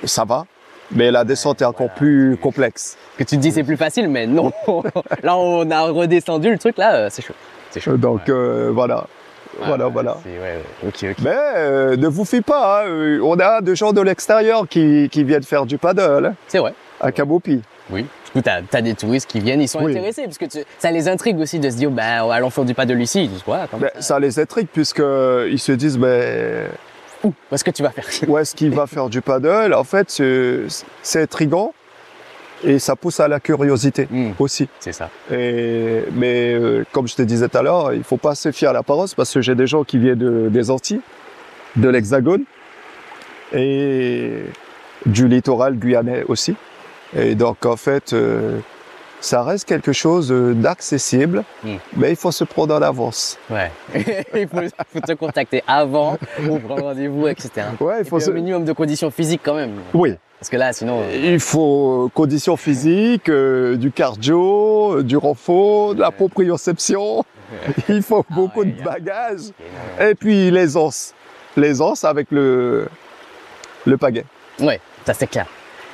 ça 0.05 0.25
va. 0.25 0.45
Mais 0.93 1.11
la 1.11 1.25
descente 1.25 1.63
est 1.63 1.65
encore 1.65 1.87
voilà. 1.89 1.95
plus 1.99 2.37
complexe. 2.41 2.97
Que 3.19 3.25
tu 3.25 3.37
te 3.37 3.41
dis 3.41 3.51
c'est 3.51 3.65
plus 3.65 3.77
facile, 3.77 4.09
mais 4.09 4.27
non. 4.27 4.53
là, 5.23 5.37
on 5.37 5.69
a 5.71 5.81
redescendu 5.83 6.51
le 6.51 6.59
truc. 6.59 6.77
Là, 6.79 6.95
euh, 6.95 7.09
c'est 7.11 7.23
chaud. 7.23 7.35
C'est 7.71 7.81
chaud. 7.81 7.97
Donc, 7.97 8.29
euh, 8.29 8.71
voilà. 8.73 9.07
Ouais, 9.59 9.67
voilà, 9.69 9.87
ouais, 9.87 9.93
voilà. 9.93 10.17
c'est- 10.23 10.29
Ouais, 10.31 10.39
ouais. 10.39 10.89
Ok, 10.89 11.05
ok. 11.19 11.25
Mais 11.25 11.35
euh, 11.57 11.97
ne 11.97 12.07
vous 12.09 12.25
fiez 12.27 12.43
pas, 12.43 12.85
hein, 12.85 13.19
on 13.23 13.39
a 13.41 13.63
des 13.63 13.75
gens 13.75 13.93
de 13.93 14.01
l'extérieur 14.03 14.69
qui, 14.69 15.09
qui 15.11 15.25
viennent 15.25 15.43
faire 15.43 15.65
du 15.67 15.79
paddle 15.79 16.27
hein, 16.27 16.35
C'est 16.47 16.59
vrai. 16.59 16.75
à 17.01 17.11
Kabopi. 17.11 17.63
Oui. 17.91 18.05
Coup, 18.37 18.43
t'as 18.43 18.61
as 18.79 18.83
des 18.83 18.95
touristes 18.95 19.29
qui 19.31 19.41
viennent, 19.41 19.63
ils 19.63 19.69
sont 19.69 19.83
Oui. 19.83 19.93
intéressés 19.93 20.25
parce 20.25 20.37
que 20.39 20.45
tu- 20.45 20.65
ça 20.79 20.91
les 20.91 21.09
intrigue 21.09 21.39
aussi 21.39 21.59
de 21.59 21.71
se 21.71 21.77
dire, 21.77 21.91
bah, 21.91 22.31
allons 22.33 22.51
faire 22.51 22.65
du. 22.65 22.75
Ils 22.79 23.29
disent, 23.31 23.43
attends, 23.51 23.79
Ben, 23.79 23.91
ça 23.99 24.19
les 24.21 24.39
intrigue 24.39 24.69
puisqu'ils 24.73 25.59
se 25.59 25.73
disent, 25.73 25.97
ben, 25.99 26.69
où 27.25 27.33
Qu'est-ce 27.51 27.65
que 27.65 27.71
tu 27.71 27.83
vas 27.83 27.91
faire 27.91 28.05
où 28.29 28.37
est-ce 28.37 28.55
qu'il 28.55 28.71
va 28.75 28.87
faire 28.87 29.09
du 29.09 29.23
paddle? 29.23 29.73
En 29.75 29.85
fait, 29.85 30.11
c'est 31.03 31.23
intriguant 31.23 31.73
et 32.65 32.79
ça 32.79 32.95
pousse 32.95 33.21
à 33.21 33.29
la 33.29 33.41
curiosité 33.41 34.07
Hmm, 34.11 34.33
aussi. 34.39 34.69
C'est 34.81 34.93
ça. 34.93 35.09
Et, 35.33 36.03
mais 36.13 36.53
euh, 36.55 36.85
comme 36.93 37.09
je 37.09 37.15
te 37.15 37.23
disais 37.23 37.49
tout 37.49 37.57
à 37.59 37.63
l'heure, 37.63 37.93
il 37.95 38.03
faut 38.05 38.17
pas 38.19 38.35
se 38.35 38.53
fier 38.53 38.69
à 38.69 38.73
l'apparence 38.75 39.15
parce 39.15 39.33
que 39.33 39.41
j'ai 39.41 39.55
des 39.55 39.67
gens 39.67 39.83
qui 39.85 39.97
viennent 39.99 40.19
de- 40.19 40.49
des 40.51 40.71
Antilles, 40.71 41.01
de 41.77 41.89
l'Hexagone 41.89 42.45
et 43.55 44.43
du 45.07 45.29
littoral 45.29 45.77
guyanais 45.77 46.25
aussi. 46.29 46.55
Et 47.17 47.35
donc 47.35 47.65
en 47.67 47.77
fait, 47.77 48.13
euh, 48.13 48.59
ça 49.21 49.43
reste 49.43 49.65
quelque 49.67 49.93
chose 49.93 50.31
euh, 50.31 50.53
d'accessible, 50.55 51.43
Mm. 51.65 51.77
mais 51.97 52.11
il 52.11 52.17
faut 52.17 52.31
se 52.31 52.45
prendre 52.45 52.75
en 52.75 52.83
avance. 52.83 53.39
Ouais. 53.51 53.71
il 54.35 54.47
faut, 54.49 54.61
faut 54.93 55.01
te 55.01 55.13
contacter 55.15 55.63
avant 55.67 56.19
pour 56.45 56.61
prendre 56.61 56.83
rendez-vous, 56.85 57.27
etc. 57.29 57.51
Ouais, 57.81 57.99
il 57.99 58.01
Et 58.03 58.05
faut 58.05 58.17
puis 58.17 58.27
se... 58.27 58.31
un 58.31 58.35
minimum 58.35 58.65
de 58.65 58.73
conditions 58.73 59.11
physiques 59.11 59.41
quand 59.43 59.55
même. 59.55 59.73
Oui, 59.95 60.15
Parce 60.39 60.51
que 60.51 60.57
là, 60.57 60.73
sinon. 60.75 61.01
euh, 61.03 61.33
il 61.35 61.41
faut 61.41 62.11
conditions 62.15 62.57
physiques, 62.57 63.31
euh, 63.31 63.77
du 63.77 63.91
cardio, 63.91 65.03
du 65.03 65.17
renfort, 65.17 65.95
de 65.95 66.01
la 66.01 66.11
proprioception. 66.11 67.25
Il 67.89 68.03
faut 68.03 68.25
beaucoup 68.31 68.61
ouais, 68.61 68.67
de 68.73 68.83
bagages. 68.83 69.53
Et 70.01 70.15
puis 70.15 70.51
l'aisance. 70.51 71.15
L'aisance 71.57 72.05
avec 72.05 72.27
le, 72.31 72.89
le 73.87 73.97
pagaie. 73.97 74.25
Ouais, 74.61 74.81
ça 75.07 75.15
c'est 75.15 75.27
clair. 75.29 75.47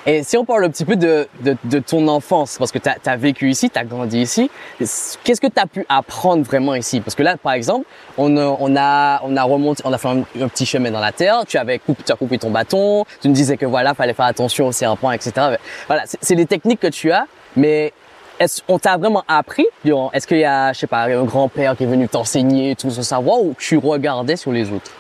Et 0.05 0.25
si 0.25 0.37
on 0.37 0.45
parle 0.45 0.65
un 0.65 0.71
petit 0.71 0.85
peu 0.85 0.97
de, 0.97 1.29
de, 1.43 1.57
de 1.63 1.79
ton 1.79 2.09
enfance, 2.09 2.57
parce 2.59 2.73
que 2.73 2.79
tu 2.79 2.89
as, 2.89 3.17
vécu 3.17 3.49
ici, 3.49 3.71
tu 3.71 3.79
as 3.79 3.85
grandi 3.85 4.21
ici, 4.21 4.51
qu'est-ce 4.79 5.41
que 5.41 5.47
tu 5.47 5.61
as 5.61 5.67
pu 5.67 5.87
apprendre 5.89 6.43
vraiment 6.43 6.75
ici? 6.75 7.01
Parce 7.01 7.15
que 7.15 7.23
là, 7.23 7.37
par 7.37 7.53
exemple, 7.53 7.87
on 8.19 8.37
a, 8.37 8.57
on 8.59 8.75
a, 8.77 9.21
on 9.23 9.37
a 9.37 9.43
remonté, 9.45 9.83
on 9.87 9.93
a 9.93 9.99
fait 9.99 10.09
un, 10.09 10.49
petit 10.49 10.67
chemin 10.67 10.91
dans 10.91 10.99
la 10.99 11.13
terre, 11.13 11.45
tu, 11.47 11.57
avais 11.57 11.79
coupé, 11.79 12.03
tu 12.05 12.11
as 12.11 12.17
coupé 12.17 12.37
ton 12.39 12.51
bâton, 12.51 13.05
tu 13.21 13.29
me 13.29 13.35
disais 13.35 13.57
que 13.57 13.67
voilà, 13.67 13.95
fallait 13.95 14.13
faire 14.13 14.27
attention 14.27 14.67
aux 14.67 14.73
serpents, 14.73 15.13
etc. 15.13 15.57
Voilà, 15.87 16.03
c'est 16.07 16.35
des 16.35 16.47
techniques 16.47 16.81
que 16.81 16.89
tu 16.89 17.13
as, 17.13 17.27
mais 17.55 17.93
est-ce 18.41 18.61
on 18.67 18.81
t'a 18.81 18.97
vraiment 18.97 19.23
appris 19.29 19.67
Est-ce 19.85 20.27
qu'il 20.27 20.39
y 20.39 20.45
a, 20.45 20.73
je 20.73 20.81
sais 20.81 20.89
pas, 20.89 21.03
un 21.05 21.23
grand-père 21.23 21.77
qui 21.77 21.85
est 21.85 21.87
venu 21.87 22.09
t'enseigner 22.09 22.75
tout 22.75 22.91
ce 22.91 23.03
savoir 23.03 23.41
ou 23.41 23.55
tu 23.57 23.77
regardais 23.77 24.35
sur 24.35 24.51
les 24.51 24.69
autres? 24.73 24.91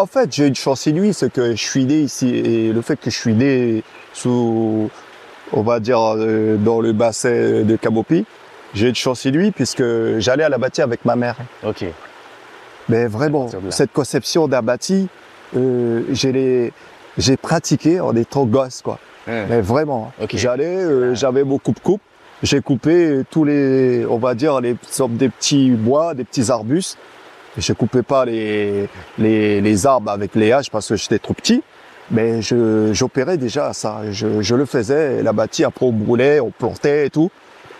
En 0.00 0.06
fait, 0.06 0.32
j'ai 0.32 0.46
une 0.46 0.54
chance 0.54 0.86
inouïe, 0.86 1.12
c'est 1.12 1.30
que 1.30 1.50
je 1.50 1.62
suis 1.62 1.84
né 1.84 2.00
ici. 2.00 2.34
Et 2.34 2.72
le 2.72 2.80
fait 2.80 2.96
que 2.96 3.10
je 3.10 3.18
suis 3.18 3.34
né 3.34 3.82
sous, 4.14 4.88
on 5.52 5.60
va 5.60 5.78
dire, 5.78 6.00
euh, 6.16 6.56
dans 6.56 6.80
le 6.80 6.94
bassin 6.94 7.64
de 7.64 7.76
Kabopi, 7.76 8.24
j'ai 8.72 8.88
une 8.88 8.94
chance 8.94 9.26
inouïe 9.26 9.50
puisque 9.50 9.84
j'allais 10.18 10.44
à 10.44 10.48
la 10.48 10.56
bâtie 10.56 10.80
avec 10.80 11.04
ma 11.04 11.16
mère. 11.16 11.36
Ok. 11.66 11.84
Mais 12.88 13.08
vraiment, 13.08 13.50
cette 13.68 13.92
conception 13.92 14.48
bâti, 14.62 15.08
euh, 15.54 16.02
j'ai 16.14 17.36
pratiqué 17.36 18.00
en 18.00 18.16
étant 18.16 18.46
gosse, 18.46 18.80
quoi. 18.80 18.98
Mais 19.26 19.60
vraiment, 19.60 20.12
Ok. 20.22 20.30
j'allais, 20.34 20.76
euh, 20.76 21.14
j'avais 21.14 21.44
mon 21.44 21.58
coupe-coupe, 21.58 22.00
j'ai 22.42 22.62
coupé 22.62 23.20
tous 23.30 23.44
les, 23.44 24.06
on 24.06 24.16
va 24.16 24.34
dire, 24.34 24.62
les 24.62 24.76
des 25.10 25.28
petits 25.28 25.70
bois, 25.72 26.14
des 26.14 26.24
petits 26.24 26.50
arbustes. 26.50 26.96
Je 27.58 27.72
coupais 27.72 28.02
pas 28.02 28.24
les, 28.24 28.88
les, 29.18 29.60
les 29.60 29.86
arbres 29.86 30.10
avec 30.10 30.34
les 30.34 30.52
haches 30.52 30.70
parce 30.70 30.88
que 30.88 30.96
j'étais 30.96 31.18
trop 31.18 31.34
petit. 31.34 31.62
Mais 32.10 32.42
je, 32.42 32.90
j'opérais 32.92 33.36
déjà 33.36 33.72
ça. 33.72 34.02
Je, 34.10 34.42
je 34.42 34.54
le 34.54 34.64
faisais. 34.64 35.22
La 35.22 35.32
bâtie, 35.32 35.64
après, 35.64 35.86
on 35.86 35.92
brûlait, 35.92 36.40
on 36.40 36.50
plantait 36.50 37.06
et 37.06 37.10
tout. 37.10 37.30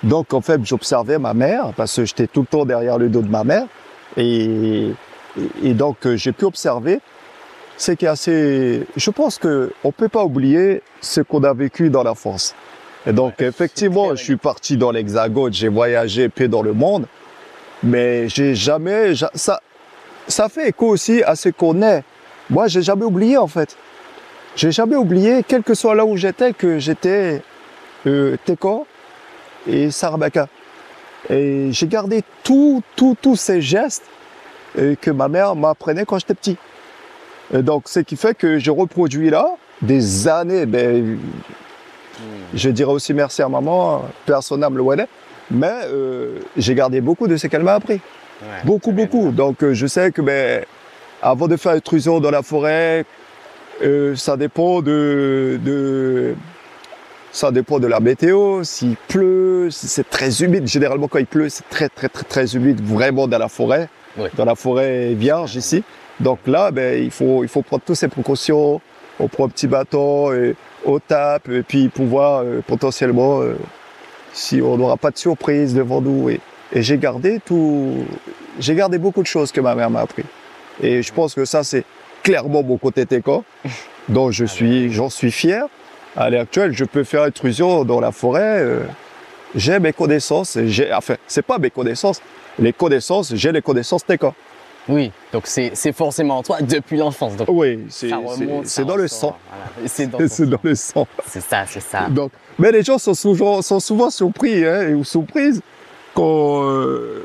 Donc, 0.03 0.33
en 0.33 0.41
fait, 0.41 0.61
j'observais 0.65 1.19
ma 1.19 1.35
mère 1.35 1.73
parce 1.77 1.97
que 1.97 2.05
j'étais 2.05 2.27
tout 2.27 2.41
le 2.41 2.47
temps 2.47 2.65
derrière 2.65 2.99
le 2.99 3.09
dos 3.09 3.23
de 3.23 3.29
ma 3.29 3.45
mère. 3.45 3.67
Et, 4.17 4.91
et, 5.63 5.75
donc, 5.75 6.07
euh, 6.07 6.17
j'ai 6.17 6.33
pu 6.33 6.45
observer 6.45 7.01
c'est 7.77 7.97
qui 7.97 8.05
est 8.05 8.09
assez. 8.09 8.87
Je 8.97 9.11
pense 9.11 9.39
que 9.39 9.73
on 9.85 9.93
peut 9.93 10.09
pas 10.09 10.25
oublier 10.25 10.83
ce 11.01 11.23
qu'on 11.23 11.43
a 11.45 11.55
vécu 11.55 11.89
dans 11.89 12.03
l'enfance. 12.03 12.55
Et 13.07 13.13
donc 13.13 13.35
Ouais, 13.41 13.47
effectivement, 13.47 14.15
je 14.15 14.23
suis 14.23 14.37
parti 14.37 14.77
dans 14.77 14.91
l'Hexagone, 14.91 15.53
j'ai 15.55 15.69
voyagé 15.69 16.29
peu 16.29 16.47
dans 16.47 16.61
le 16.61 16.75
monde, 16.75 17.07
mais 17.83 18.29
j'ai 18.29 18.55
jamais 18.55 19.15
ja- 19.15 19.31
ça 19.35 19.61
ça 20.29 20.49
fait 20.49 20.69
écho 20.69 20.87
aussi 20.89 21.23
à 21.25 21.35
ce 21.35 21.49
qu'on 21.49 21.83
est. 21.83 22.05
Moi, 22.51 22.69
j'ai 22.69 22.83
jamais 22.83 23.05
oublié 23.05 23.37
en 23.37 23.49
fait. 23.49 23.77
J'ai 24.57 24.71
jamais 24.73 24.97
oublié, 24.97 25.45
quel 25.47 25.63
que 25.63 25.75
soit 25.75 25.95
là 25.95 26.05
où 26.05 26.17
j'étais, 26.17 26.53
que 26.53 26.79
j'étais 26.79 27.43
euh, 28.07 28.37
Teko 28.45 28.87
et 29.69 29.91
Sarabaka. 29.91 30.49
Et 31.29 31.69
j'ai 31.73 31.87
gardé 31.87 32.23
tout, 32.43 32.83
tout, 32.97 33.17
tous 33.21 33.37
ces 33.37 33.61
gestes 33.61 34.05
euh, 34.79 34.95
que 35.01 35.11
ma 35.11 35.29
mère 35.29 35.55
m'apprenait 35.57 36.05
quand 36.05 36.19
j'étais 36.19 36.35
petit. 36.35 36.57
Et 37.53 37.63
donc, 37.63 37.85
ce 37.87 38.01
qui 38.01 38.17
fait 38.17 38.35
que 38.37 38.59
je 38.59 38.71
reproduis 38.71 39.31
là 39.31 39.47
des 39.83 40.29
années. 40.29 40.67
Ben, 40.67 41.19
je 42.55 42.71
dirais 42.71 42.93
aussi 42.93 43.15
merci 43.15 43.43
à 43.43 43.49
maman, 43.49 44.05
personne 44.27 44.63
âme 44.63 44.77
le 44.77 44.83
mais 45.51 45.81
euh, 45.85 46.41
j'ai 46.57 46.75
gardé 46.75 47.01
beaucoup 47.01 47.27
de 47.29 47.37
ce 47.37 47.47
qu'elle 47.47 47.63
m'a 47.63 47.75
appris. 47.75 47.95
Ouais, 48.43 48.49
Beaucoup, 48.65 48.93
beaucoup. 48.93 49.31
Donc, 49.33 49.63
euh, 49.63 49.75
je 49.75 49.87
sais 49.87 50.13
que 50.13 50.23
ben, 50.23 50.65
avant 51.23 51.49
de 51.49 51.57
faire 51.57 51.73
intrusion 51.73 52.21
dans 52.21 52.31
la 52.31 52.43
forêt, 52.43 53.05
euh, 53.83 54.15
ça 54.17 54.37
dépend 54.37 54.81
de, 54.81 55.59
de, 55.63 56.35
ça 57.33 57.51
dépend 57.51 57.79
de 57.79 57.87
la 57.87 58.01
météo. 58.01 58.65
S'il 58.65 58.97
pleut, 58.97 59.69
si 59.71 59.89
c'est 59.89 60.09
très 60.09 60.43
humide. 60.43 60.67
Généralement, 60.67 61.09
quand 61.09 61.19
il 61.19 61.27
pleut, 61.27 61.49
c'est 61.49 61.69
très, 61.69 61.89
très, 61.89 62.09
très, 62.09 62.25
très 62.25 62.55
humide, 62.57 62.81
vraiment 62.83 63.27
dans 63.27 63.39
la 63.39 63.49
forêt. 63.49 63.89
Oui. 64.17 64.29
Dans 64.37 64.45
la 64.45 64.55
forêt 64.55 65.15
vierge 65.15 65.57
ici. 65.57 65.85
Donc 66.19 66.41
là, 66.47 66.71
ben, 66.71 67.03
il 67.03 67.11
faut, 67.11 67.45
il 67.45 67.49
faut 67.49 67.63
prendre 67.63 67.83
toutes 67.85 67.97
ces 67.97 68.09
précautions. 68.09 68.81
On 69.19 69.29
prend 69.29 69.45
un 69.45 69.49
petit 69.49 69.67
bâton, 69.67 70.33
et 70.33 70.57
on 70.87 70.99
tape, 70.99 71.49
et 71.51 71.63
puis 71.63 71.89
pouvoir 71.89 72.43
euh, 72.43 72.61
potentiellement, 72.67 73.43
si 74.33 74.61
on 74.63 74.77
n'aura 74.77 74.97
pas 74.97 75.11
de 75.11 75.19
surprise 75.19 75.75
devant 75.75 76.01
nous. 76.01 76.31
Et, 76.31 76.41
et 76.73 76.83
j'ai 76.83 76.99
gardé 76.99 77.41
tout, 77.45 78.05
j'ai 78.59 78.75
gardé 78.75 78.99
beaucoup 78.99 79.23
de 79.23 79.27
choses 79.27 79.53
que 79.53 79.61
ma 79.61 79.75
mère 79.75 79.91
m'a 79.91 80.01
appris. 80.01 80.25
Et 80.83 81.03
je 81.03 81.13
pense 81.13 81.35
que 81.35 81.45
ça, 81.45 81.63
c'est 81.65 81.85
clairement 82.23 82.63
mon 82.63 82.77
côté 82.79 83.07
téco, 83.07 83.45
dont 84.09 84.31
je 84.31 84.45
suis, 84.45 84.93
j'en 84.93 85.11
suis 85.11 85.31
fier. 85.31 85.65
À 86.17 86.29
l'heure 86.31 86.43
actuelle, 86.43 86.73
je 86.73 86.85
peux 86.85 87.05
faire 87.05 87.23
intrusion 87.23 87.85
dans 87.85 88.01
la 88.01 88.13
forêt. 88.13 88.61
euh, 88.61 88.81
j'ai 89.55 89.79
mes 89.79 89.93
connaissances. 89.93 90.59
J'ai, 90.67 90.93
enfin, 90.93 91.15
c'est 91.27 91.43
pas 91.45 91.59
mes 91.59 91.71
connaissances. 91.71 92.21
Les 92.59 92.73
connaissances, 92.73 93.35
j'ai 93.35 93.53
les 93.53 93.63
connaissances 93.63 94.05
téco. 94.05 94.33
Oui, 94.89 95.13
donc 95.33 95.43
c'est 95.47 95.93
forcément 95.93 96.39
en 96.39 96.43
toi 96.43 96.59
depuis 96.63 96.97
l'enfance. 96.97 97.33
Oui, 97.49 97.81
c'est, 97.91 98.09
ça 98.09 98.19
c'est, 98.21 98.45
remonte, 98.45 98.67
c'est 98.67 98.81
ça 98.83 98.85
dans 98.85 98.97
le 98.97 99.09
sang. 99.09 99.37
voilà. 99.49 99.89
C'est 99.89 100.07
dans, 100.47 100.59
le 100.63 100.75
sang. 100.75 101.07
C'est 101.27 101.41
ça, 101.43 101.65
c'est 101.67 101.81
ça. 101.83 102.09
Donc, 102.11 102.33
mais 102.59 102.73
les 102.73 102.83
gens 102.83 102.99
sont 102.99 103.15
souvent, 103.15 103.63
sont 103.63 103.79
souvent 103.81 104.11
surpris 104.11 104.65
hein, 104.67 104.95
ou 104.95 105.05
surprises 105.05 105.61
quand 106.15 106.65
euh, 106.65 107.23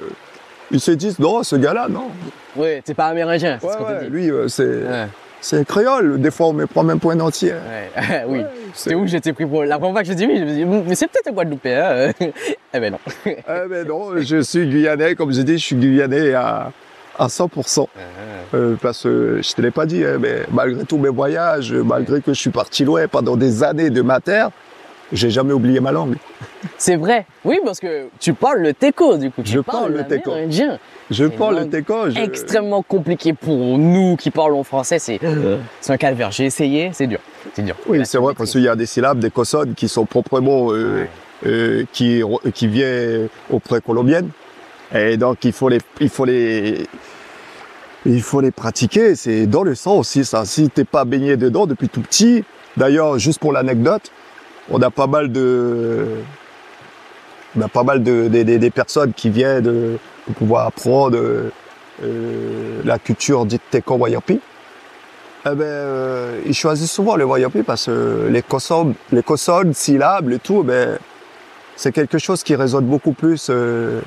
ils 0.70 0.80
se 0.80 0.92
disent 0.92 1.18
non, 1.18 1.44
ce 1.44 1.56
gars-là, 1.56 1.88
non. 1.90 2.08
Oui, 2.56 2.82
t'es 2.84 2.94
pas 2.94 3.08
amérindien, 3.08 3.58
c'est 3.60 3.66
Ouais, 3.68 3.74
ce 3.74 3.78
qu'on 3.78 3.86
ouais, 3.86 4.00
te 4.00 4.04
dit. 4.06 4.10
lui, 4.12 4.30
euh, 4.32 4.48
c'est, 4.48 4.64
Ouais, 4.64 5.08
c'est 5.42 5.66
créole. 5.66 6.20
Des 6.22 6.32
fois, 6.32 6.48
on 6.48 6.54
me 6.54 6.68
prend 6.68 6.84
même 6.84 7.00
pour 7.00 7.12
un 7.12 7.20
entier. 7.20 7.54
ouais. 7.54 8.24
oui. 8.28 8.42
C'est 8.74 8.94
où 8.96 9.08
j'étais 9.08 9.34
pris 9.34 9.46
pour. 9.46 9.64
La 9.64 9.78
première 9.78 9.94
fois 9.94 10.02
que 10.04 10.08
j'ai 10.08 10.16
dit 10.16 10.26
oui, 10.28 10.38
je 10.38 10.44
me 10.44 10.52
dit, 10.52 10.66
mais 10.66 10.96
c'est 10.96 11.08
peut-être 11.08 11.28
un 11.30 11.32
Guadeloupéen. 11.32 12.10
hein. 12.10 12.12
eh 12.74 12.80
ben 12.80 12.92
non. 12.92 13.00
Eh 13.26 13.36
ben 13.70 13.88
non, 13.88 14.18
je 14.22 14.42
suis 14.42 14.68
guyanais, 14.68 15.16
comme 15.16 15.32
j'ai 15.32 15.44
dit, 15.44 15.58
je 15.58 15.64
suis 15.66 15.76
guyanais 15.76 16.34
à, 16.34 16.72
à 17.18 17.28
100%. 17.28 17.88
Ah. 17.96 18.00
Euh, 18.54 18.76
parce 18.82 19.04
que 19.04 19.40
je 19.44 19.54
te 19.54 19.62
l'ai 19.62 19.72
pas 19.72 19.86
dit, 19.86 20.04
hein, 20.04 20.18
mais 20.20 20.44
malgré 20.52 20.84
tous 20.86 20.98
mes 20.98 21.10
voyages, 21.10 21.74
malgré 21.74 22.22
que 22.22 22.34
je 22.34 22.40
suis 22.40 22.50
parti 22.52 22.84
loin 22.86 23.08
pendant 23.08 23.36
des 23.36 23.64
années 23.64 23.90
de 23.90 24.02
ma 24.02 24.20
terre, 24.20 24.50
j'ai 25.12 25.30
jamais 25.30 25.54
oublié 25.54 25.80
ma 25.80 25.92
langue. 25.92 26.16
C'est 26.78 26.96
vrai. 26.96 27.26
Oui, 27.44 27.60
parce 27.64 27.80
que 27.80 28.08
tu 28.20 28.34
parles 28.34 28.62
le 28.62 28.74
teco, 28.74 29.18
du 29.18 29.30
coup. 29.32 29.44
Tu 29.44 29.52
Je 29.52 29.60
parle 29.60 29.94
le 29.94 30.04
teco. 30.06 30.32
Je 31.12 31.26
parle 31.28 31.60
le 31.60 31.70
teco. 31.70 32.10
je- 32.10 32.20
Extrêmement 32.20 32.82
compliqué 32.82 33.34
pour 33.34 33.78
nous 33.78 34.16
qui 34.16 34.32
parlons 34.32 34.64
français. 34.64 34.98
C'est 35.00 35.20
c'est 35.82 35.94
un 35.94 35.98
calvaire. 35.98 36.32
J'ai 36.32 36.46
essayé, 36.46 36.90
c'est 36.94 37.06
dur. 37.08 37.20
C'est 37.54 37.62
dur. 37.64 37.76
Oui, 37.88 38.02
c'est 38.06 38.18
vrai, 38.18 38.34
parce 38.36 38.52
qu'il 38.52 38.62
y 38.62 38.68
a 38.68 38.76
des 38.76 38.88
syllabes, 38.88 39.20
des 39.20 39.30
consonnes 39.30 39.76
qui 39.76 39.88
sont 39.88 40.06
proprement, 40.06 40.72
euh, 40.72 41.02
Ouais. 41.04 41.10
euh, 41.46 41.84
qui, 41.94 42.24
qui 42.54 42.68
viennent 42.68 43.28
aux 43.52 43.60
précolombiennes. 43.60 44.30
Et 44.94 45.18
donc, 45.18 45.44
il 45.44 45.52
faut 45.54 45.70
les, 45.70 45.80
il 46.00 46.10
faut 46.10 46.26
les, 46.26 46.88
il 48.06 48.22
faut 48.22 48.42
les 48.42 48.52
pratiquer. 48.52 49.16
C'est 49.16 49.48
dans 49.48 49.64
le 49.64 49.76
sang 49.76 49.98
aussi, 49.98 50.26
ça. 50.26 50.46
Si 50.46 50.70
t'es 50.70 50.84
pas 50.86 51.06
baigné 51.06 51.38
dedans 51.38 51.66
depuis 51.66 51.90
tout 51.90 52.02
petit, 52.02 52.44
d'ailleurs, 52.78 53.18
juste 53.20 53.40
pour 53.40 53.52
l'anecdote, 53.52 54.12
on 54.70 54.82
a 54.82 54.92
pas 54.92 55.08
mal 55.08 55.32
de, 55.32 56.08
on 57.58 57.62
a 57.62 57.68
pas 57.68 57.84
mal 57.84 58.04
de, 58.04 58.28
des- 58.28 58.70
personnes 58.72 59.14
qui 59.14 59.30
viennent 59.30 59.98
pour 60.26 60.36
pouvoir 60.36 60.68
apprendre 60.68 61.18
euh, 62.04 62.82
la 62.84 63.00
culture 63.00 63.46
dite 63.46 63.62
Teko 63.72 63.96
Wayapi. 63.96 64.40
Eh 65.48 65.50
ben, 65.50 65.62
euh, 65.62 66.42
ils 66.48 66.56
choisissent 66.56 66.92
souvent 66.92 67.16
le 67.16 67.24
Wayapi 67.24 67.62
parce 67.62 67.86
que 67.86 68.28
les 68.32 68.42
consonnes, 68.42 68.96
les 69.12 69.22
consonnes, 69.22 69.74
syllabes 69.76 70.32
et 70.32 70.40
tout, 70.40 70.64
ben, 70.64 70.98
c'est 71.76 71.92
quelque 71.92 72.18
chose 72.18 72.42
qui 72.42 72.56
résonne 72.56 72.86
beaucoup 72.86 73.12
plus 73.14 73.48
euh, 73.52 74.02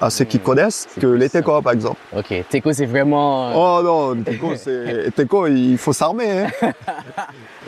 à 0.00 0.10
ceux 0.10 0.24
qui 0.24 0.38
Mmh, 0.38 0.42
connaissent 0.42 0.88
que 0.98 1.06
les. 1.06 1.28
Teko, 1.28 1.60
par 1.60 1.72
exemple. 1.72 1.98
Ok, 2.16 2.32
teco, 2.48 2.72
c'est 2.72 2.86
vraiment. 2.86 3.52
Oh 3.54 3.82
non, 3.82 4.22
Teko, 4.22 4.54
c'est, 4.56 5.14
Teko, 5.14 5.46
il 5.46 5.76
faut 5.78 5.92
s'armer, 5.92 6.46
hein. 6.46 6.50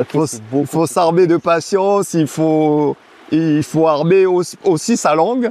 Ok, 0.00 0.16
faut, 0.66 0.86
s'armer 0.86 1.26
de 1.26 1.36
patience, 1.36 2.14
il 2.14 2.26
faut, 2.26 2.96
il 3.30 3.62
faut 3.62 3.86
armer 3.86 4.24
aussi, 4.24 4.56
aussi 4.64 4.96
sa 4.96 5.14
langue, 5.14 5.50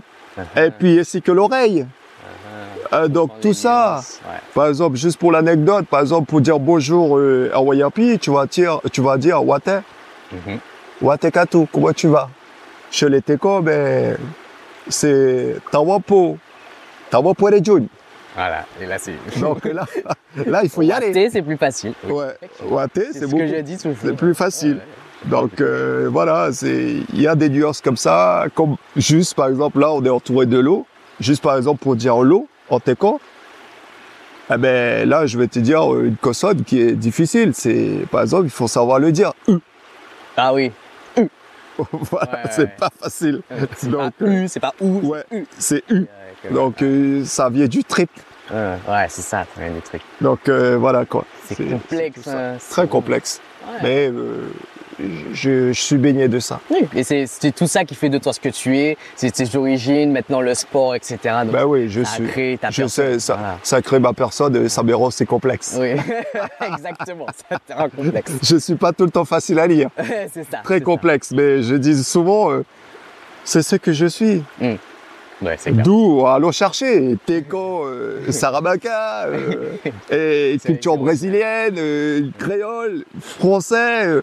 et 0.58 0.72
puis 0.72 1.00
ainsi 1.00 1.22
que 1.22 1.32
l'oreille. 1.32 1.86
Euh, 2.94 3.08
donc 3.08 3.40
tout 3.40 3.54
ça, 3.54 4.02
ouais. 4.26 4.40
par 4.54 4.68
exemple, 4.68 4.98
juste 4.98 5.18
pour 5.18 5.32
l'anecdote, 5.32 5.86
par 5.86 6.02
exemple, 6.02 6.26
pour 6.26 6.42
dire 6.42 6.60
bonjour 6.60 7.18
euh, 7.18 7.50
à 7.54 7.62
Wayapi, 7.62 8.20
tu 8.20 8.32
vas 8.32 8.46
dire, 8.46 8.82
tu 8.92 9.02
vas 9.02 9.18
dire 9.18 9.46
Wate. 9.46 9.70
Wate 11.02 11.32
Katu, 11.32 11.68
comment 11.72 11.94
tu 11.94 12.08
vas? 12.08 12.30
Chez 12.90 13.08
les 13.08 13.22
Teko, 13.22 13.62
ben, 13.62 14.18
c'est 14.90 15.56
Tawapo, 15.72 16.38
Tawapo 17.12 17.50
les 17.50 17.64
Jun. 17.64 17.84
Voilà, 18.36 18.66
et 18.82 18.86
là, 18.86 18.98
c'est. 18.98 19.14
Donc 19.40 19.66
là, 19.66 19.86
là, 20.48 20.62
il 20.64 20.70
faut 20.70 20.82
y 20.82 20.92
aller. 20.92 21.12
T, 21.12 21.30
c'est 21.30 21.42
plus 21.42 21.58
facile. 21.58 21.94
Oui. 22.06 22.14
Ouais, 22.14 22.28
Wate, 22.66 22.92
C'est 22.96 23.14
c'est 23.14 23.20
ce 23.20 23.26
beaucoup. 23.26 23.44
que 23.44 23.76
toujours. 23.76 23.96
c'est 24.02 24.16
plus 24.16 24.34
facile. 24.34 24.80
Donc 25.26 25.62
euh, 25.62 26.08
voilà, 26.12 26.50
c'est 26.52 26.96
il 27.14 27.22
y 27.22 27.28
a 27.28 27.36
des 27.36 27.50
nuances 27.50 27.80
comme 27.82 27.98
ça, 27.98 28.46
comme 28.56 28.78
juste 28.96 29.36
par 29.36 29.50
exemple 29.50 29.80
là 29.80 29.92
on 29.92 30.04
est 30.04 30.10
entouré 30.10 30.48
de 30.48 30.58
l'eau, 30.58 30.88
juste 31.20 31.44
par 31.44 31.58
exemple 31.58 31.80
pour 31.84 31.96
dire 31.96 32.18
l'eau 32.24 32.48
en 32.72 32.80
teco, 32.80 33.22
eh 34.52 34.58
ben 34.58 35.08
là 35.08 35.28
je 35.28 35.38
vais 35.38 35.46
te 35.48 35.60
dire 35.60 35.84
une 36.00 36.16
consonne 36.16 36.64
qui 36.64 36.82
est 36.82 36.94
difficile, 36.94 37.52
c'est 37.54 38.08
par 38.10 38.22
exemple 38.24 38.46
il 38.46 38.50
faut 38.50 38.68
savoir 38.68 38.98
le 38.98 39.12
dire. 39.12 39.34
U. 39.48 39.58
Ah 40.36 40.56
oui. 40.56 40.72
voilà, 41.78 42.32
Ouais, 42.32 42.50
c'est 42.50 42.76
pas 42.76 42.90
facile. 43.00 43.42
C'est 43.78 43.92
pas 43.92 44.10
U, 44.22 44.48
c'est 44.48 44.60
pas 44.60 44.74
OU. 44.82 45.02
Ouais, 45.04 45.24
c'est 45.58 45.84
U. 45.90 46.06
Donc 46.50 46.82
euh, 46.82 47.24
ça 47.26 47.50
vient 47.50 47.68
du 47.68 47.84
trip. 47.84 48.10
Ouais, 48.52 48.58
ouais, 48.90 49.06
c'est 49.10 49.22
ça, 49.22 49.46
c'est 49.56 49.64
un 49.64 49.70
des 49.72 49.82
trucs. 49.82 50.02
Donc 50.20 50.50
euh, 50.50 50.78
voilà 50.78 51.06
quoi. 51.06 51.26
C'est 51.46 51.56
complexe. 51.70 52.22
ça. 52.22 52.50
hein, 52.54 52.58
Très 52.70 52.88
complexe. 52.88 53.40
Ouais. 53.66 53.78
Mais 53.84 54.08
euh, 54.10 54.52
je, 55.34 55.72
je 55.72 55.80
suis 55.82 55.98
baigné 55.98 56.28
de 56.28 56.40
ça. 56.40 56.60
Oui, 56.70 56.80
et 56.96 57.04
c'est 57.04 57.52
tout 57.56 57.68
ça 57.68 57.86
qui 57.86 57.96
fait 57.96 58.10
de 58.10 58.18
toi 58.18 58.34
ce 58.34 58.40
que 58.40 58.50
tu 58.50 58.78
es, 58.78 58.98
c'est 59.16 59.32
tes 59.32 59.56
origines, 59.56 60.12
maintenant 60.12 60.42
le 60.42 60.54
sport, 60.54 60.96
etc. 60.96 61.18
Donc, 61.44 61.52
Ben 61.54 61.66
oui, 61.66 61.88
je 61.90 62.04
ça 62.04 62.16
suis. 62.16 62.28
créé 62.28 62.58
ta 62.58 62.70
Je 62.72 62.82
personne. 62.82 63.14
sais, 63.14 63.20
ça, 63.20 63.36
Voilà. 63.36 63.58
ça 63.64 63.82
crée 63.82 64.00
ma 64.00 64.14
personne, 64.14 64.56
et 64.66 64.70
ça 64.70 64.84
me 64.84 64.94
rend 64.96 65.10
c'est 65.12 65.26
complexe. 65.26 65.78
Oui, 65.80 65.92
exactement, 66.68 67.26
ça 67.50 67.58
te 67.60 67.74
rend 67.74 67.90
complexe. 67.90 68.32
Je 68.44 68.58
suis 68.58 68.76
pas 68.76 68.92
tout 68.92 69.06
le 69.06 69.12
temps 69.12 69.26
facile 69.26 69.60
à 69.60 69.68
lire, 69.68 69.90
c'est 70.34 70.44
ça. 70.50 70.58
très 70.64 70.82
complexe, 70.82 71.32
mais 71.32 71.62
je 71.64 71.76
dis 71.76 72.04
souvent, 72.04 72.52
euh, 72.52 72.64
c'est 73.44 73.62
ce 73.64 73.76
que 73.78 73.94
je 73.94 74.06
suis. 74.08 74.44
ça. 74.60 74.66
Ouais. 75.42 75.58
D'où 75.72 76.26
allons 76.28 76.52
chercher 76.52 77.18
Teco, 77.26 77.86
euh, 77.86 78.32
Sarabaka, 78.32 79.26
euh, 79.26 79.76
et 80.12 80.60
culture 80.64 80.98
brésilienne, 80.98 81.76
euh, 81.78 82.30
créole, 82.38 83.04
français. 83.20 84.06
euh, 84.06 84.22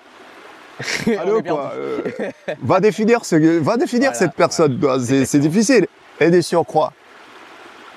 allô, 1.21 1.43
quoi, 1.43 1.73
euh, 1.77 2.03
va 2.63 2.79
définir, 2.79 3.25
ce, 3.25 3.35
va 3.61 3.77
définir 3.77 4.11
Voilà, 4.13 4.19
cette 4.19 4.35
personne. 4.35 4.81
C'est 5.25 5.41
difficile. 5.41 5.87
Et 6.21 6.31
des 6.31 6.43
surcroît. 6.43 6.93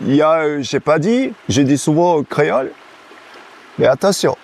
Il 0.01 0.15
y 0.15 0.21
a, 0.23 0.59
j'ai 0.61 0.79
pas 0.79 0.97
dit, 0.97 1.31
j'ai 1.47 1.63
dit 1.63 1.77
souvent 1.77 2.23
créole, 2.23 2.71
mais 3.77 3.85
attention. 3.85 4.35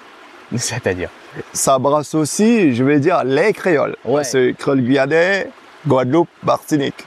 C'est-à-dire 0.55 1.09
ça 1.53 1.77
brasse 1.77 2.15
aussi, 2.15 2.75
je 2.75 2.83
vais 2.83 2.99
dire, 2.99 3.23
les 3.23 3.53
créoles. 3.53 3.95
Ouais. 4.05 4.23
C'est 4.23 4.55
créole 4.57 4.81
guyanais, 4.81 5.49
Guadeloupe, 5.87 6.29
Martinique. 6.43 7.05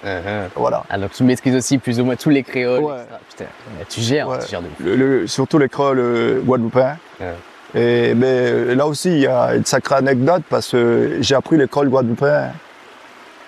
Voilà. 0.56 0.84
Ah, 0.90 0.98
donc 0.98 1.12
tu 1.12 1.22
maîtrises 1.24 1.54
aussi 1.54 1.78
plus 1.78 2.00
ou 2.00 2.04
moins 2.04 2.16
tous 2.16 2.30
les 2.30 2.42
créoles. 2.42 2.82
Ouais. 2.84 3.04
Putain, 3.28 3.44
tu 3.88 4.00
gères, 4.00 4.28
Ouais. 4.28 4.38
tu 4.42 4.48
gères 4.50 4.62
de. 4.62 4.68
Le- 4.84 4.96
le- 4.96 5.26
surtout 5.26 5.58
les 5.58 5.68
créoles 5.68 5.98
euh, 5.98 6.40
guadeloupéens. 6.40 6.96
Ouais. 7.20 7.34
Et, 7.74 8.14
mais 8.14 8.26
euh, 8.26 8.74
là 8.74 8.86
aussi, 8.86 9.10
il 9.10 9.18
y 9.20 9.26
a 9.26 9.54
une 9.54 9.64
sacrée 9.64 9.96
anecdote 9.96 10.42
parce 10.48 10.70
que 10.72 11.18
j'ai 11.20 11.34
appris 11.34 11.56
les 11.56 11.68
créoles 11.68 11.88
guadeloupéens 11.88 12.52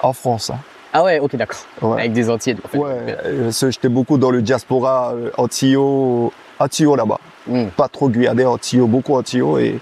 en 0.00 0.12
France. 0.12 0.50
hein. 0.50 0.58
Ah 0.92 1.02
ouais, 1.02 1.18
ok, 1.20 1.34
d'accord. 1.36 1.58
Ouais. 1.80 2.00
Avec 2.00 2.12
des 2.12 2.28
entiers. 2.28 2.54
En 2.64 2.68
fait. 2.68 2.78
Ouais, 2.78 2.90
euh, 3.24 3.44
parce 3.44 3.60
que 3.60 3.70
j'étais 3.70 3.88
beaucoup 3.88 4.18
dans 4.18 4.30
le 4.30 4.42
diaspora 4.42 5.12
euh, 5.14 5.30
antillot, 5.38 6.32
antillot 6.58 6.94
là-bas. 6.96 7.18
Hmm. 7.46 7.68
Pas 7.68 7.88
trop 7.88 8.08
guyanais, 8.10 8.44
antillot, 8.44 8.86
beaucoup 8.86 9.16
antillot. 9.16 9.58
Et, 9.58 9.80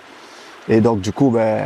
et 0.68 0.80
donc, 0.80 1.00
du 1.00 1.12
coup, 1.12 1.30
ben, 1.30 1.64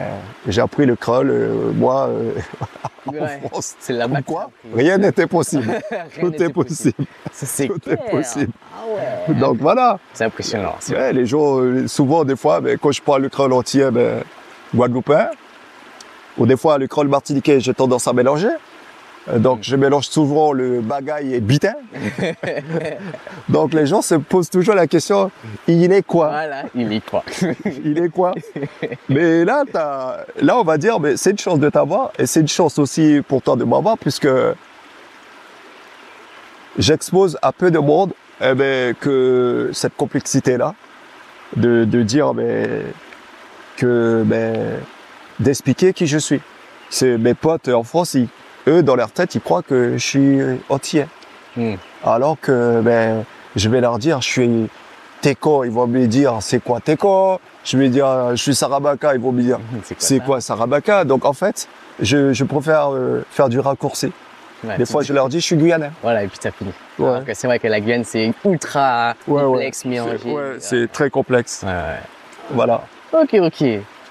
j'ai 0.48 0.62
appris 0.62 0.86
le 0.86 0.96
créole, 0.96 1.30
euh, 1.30 1.72
moi, 1.74 2.08
euh, 2.08 2.32
Ouais. 3.06 3.20
en 3.20 3.48
France. 3.48 3.74
C'est 3.78 3.96
t'as 3.96 4.04
appris. 4.04 4.34
Rien 4.74 4.98
n'était 4.98 5.26
possible. 5.26 5.64
Rien 5.90 6.06
Tout 6.20 6.42
est 6.42 6.48
possible. 6.48 7.04
C'est 7.32 7.68
Tout 7.68 7.80
est 7.88 8.10
possible. 8.10 8.52
Ah 8.74 9.28
ouais. 9.28 9.34
Donc 9.34 9.58
voilà. 9.58 9.98
C'est 10.12 10.24
impressionnant. 10.24 10.74
Ouais, 10.90 11.12
les 11.12 11.26
gens, 11.26 11.60
euh, 11.60 11.86
souvent, 11.86 12.24
des 12.24 12.36
fois, 12.36 12.60
ben, 12.60 12.78
quand 12.78 12.92
je 12.92 13.02
parle 13.02 13.22
le 13.22 13.28
créole 13.28 13.52
entier, 13.52 13.90
ben, 13.90 14.22
guadeloupéen, 14.74 15.28
ou 16.38 16.46
des 16.46 16.56
fois 16.56 16.78
le 16.78 16.86
créole 16.86 17.08
martiniquais, 17.08 17.60
j'ai 17.60 17.74
tendance 17.74 18.08
à 18.08 18.12
mélanger. 18.12 18.48
Euh, 19.30 19.38
Donc 19.38 19.60
je 19.62 19.76
mélange 19.76 20.06
souvent 20.08 20.52
le 20.52 20.80
bagaille 20.80 21.34
et 21.34 21.40
bitin. 21.40 21.74
Donc 23.48 23.72
les 23.72 23.86
gens 23.86 24.02
se 24.02 24.14
posent 24.16 24.50
toujours 24.50 24.74
la 24.74 24.86
question, 24.86 25.30
il 25.66 25.92
est 25.92 26.02
quoi? 26.06 26.28
Voilà, 26.28 26.62
il 26.74 26.92
y 26.92 27.00
croit. 27.00 27.24
Il 27.84 27.98
est 27.98 28.08
quoi? 28.08 28.34
Mais 29.08 29.44
là, 29.44 29.64
on 30.52 30.62
va 30.64 30.78
dire, 30.78 31.00
mais 31.00 31.16
c'est 31.16 31.30
une 31.30 31.38
chance 31.38 31.58
de 31.58 31.68
t'avoir 31.70 32.12
et 32.18 32.26
c'est 32.26 32.40
une 32.40 32.48
chance 32.48 32.78
aussi 32.78 33.20
pour 33.26 33.42
toi 33.42 33.56
de 33.56 33.64
m'avoir 33.64 33.96
puisque 33.98 34.28
j'expose 36.78 37.38
à 37.42 37.52
peu 37.52 37.70
de 37.70 37.78
monde 37.78 38.12
eh 38.40 38.54
ben, 38.54 38.94
que 38.94 39.70
cette 39.72 39.96
complexité-là, 39.96 40.74
de, 41.56 41.84
de 41.84 42.02
dire 42.02 42.34
ben, 42.34 42.82
que 43.76 44.22
ben, 44.26 44.80
d'expliquer 45.38 45.92
qui 45.92 46.06
je 46.06 46.18
suis. 46.18 46.40
C'est 46.90 47.16
mes 47.18 47.34
potes 47.34 47.68
en 47.68 47.82
France, 47.84 48.14
ils- 48.14 48.28
eux 48.68 48.82
dans 48.82 48.96
leur 48.96 49.10
tête, 49.10 49.34
ils 49.34 49.40
croient 49.40 49.62
que 49.62 49.92
je 49.96 50.04
suis 50.04 50.40
entier. 50.68 51.06
Hmm. 51.56 51.74
Alors 52.04 52.36
que 52.40 52.80
ben, 52.82 53.24
je 53.56 53.68
vais 53.68 53.80
leur 53.80 53.98
dire, 53.98 54.20
je 54.20 54.28
suis 54.28 54.68
Teco, 55.20 55.64
ils 55.64 55.70
vont 55.70 55.86
me 55.86 56.06
dire 56.06 56.34
c'est 56.40 56.62
quoi 56.62 56.80
Teco. 56.80 57.38
Je 57.64 57.78
vais 57.78 57.88
dire 57.88 58.30
je 58.32 58.36
suis 58.42 58.54
Sarabaka, 58.54 59.14
ils 59.14 59.20
vont 59.20 59.32
me 59.32 59.42
dire 59.42 59.58
c'est 59.98 60.18
ça? 60.18 60.24
quoi 60.24 60.40
Sarabaka? 60.40 61.04
Donc 61.04 61.24
en 61.24 61.32
fait, 61.32 61.68
je, 62.00 62.32
je 62.32 62.44
préfère 62.44 62.92
euh, 62.92 63.24
faire 63.30 63.48
du 63.48 63.58
raccourci. 63.60 64.12
Ouais, 64.64 64.78
Des 64.78 64.86
fois, 64.86 65.02
je 65.02 65.12
leur 65.12 65.28
dis 65.28 65.40
je 65.40 65.44
suis 65.44 65.56
guyanais. 65.56 65.90
Voilà, 66.02 66.24
et 66.24 66.26
puis 66.26 66.38
t'as 66.40 66.50
fini. 66.50 66.72
Ouais. 66.98 67.20
C'est 67.34 67.46
vrai 67.46 67.58
que 67.58 67.68
la 67.68 67.80
Guyane, 67.80 68.04
c'est 68.04 68.32
ultra 68.46 69.14
Ouais, 69.28 69.42
complexe, 69.42 69.84
mélangé. 69.84 70.16
C'est- 70.22 70.32
Ouais, 70.32 70.56
c'est 70.58 70.90
très 70.92 71.10
complexe. 71.10 71.64
Voilà. 72.50 72.82
Ok, 73.12 73.34
ok. 73.34 73.64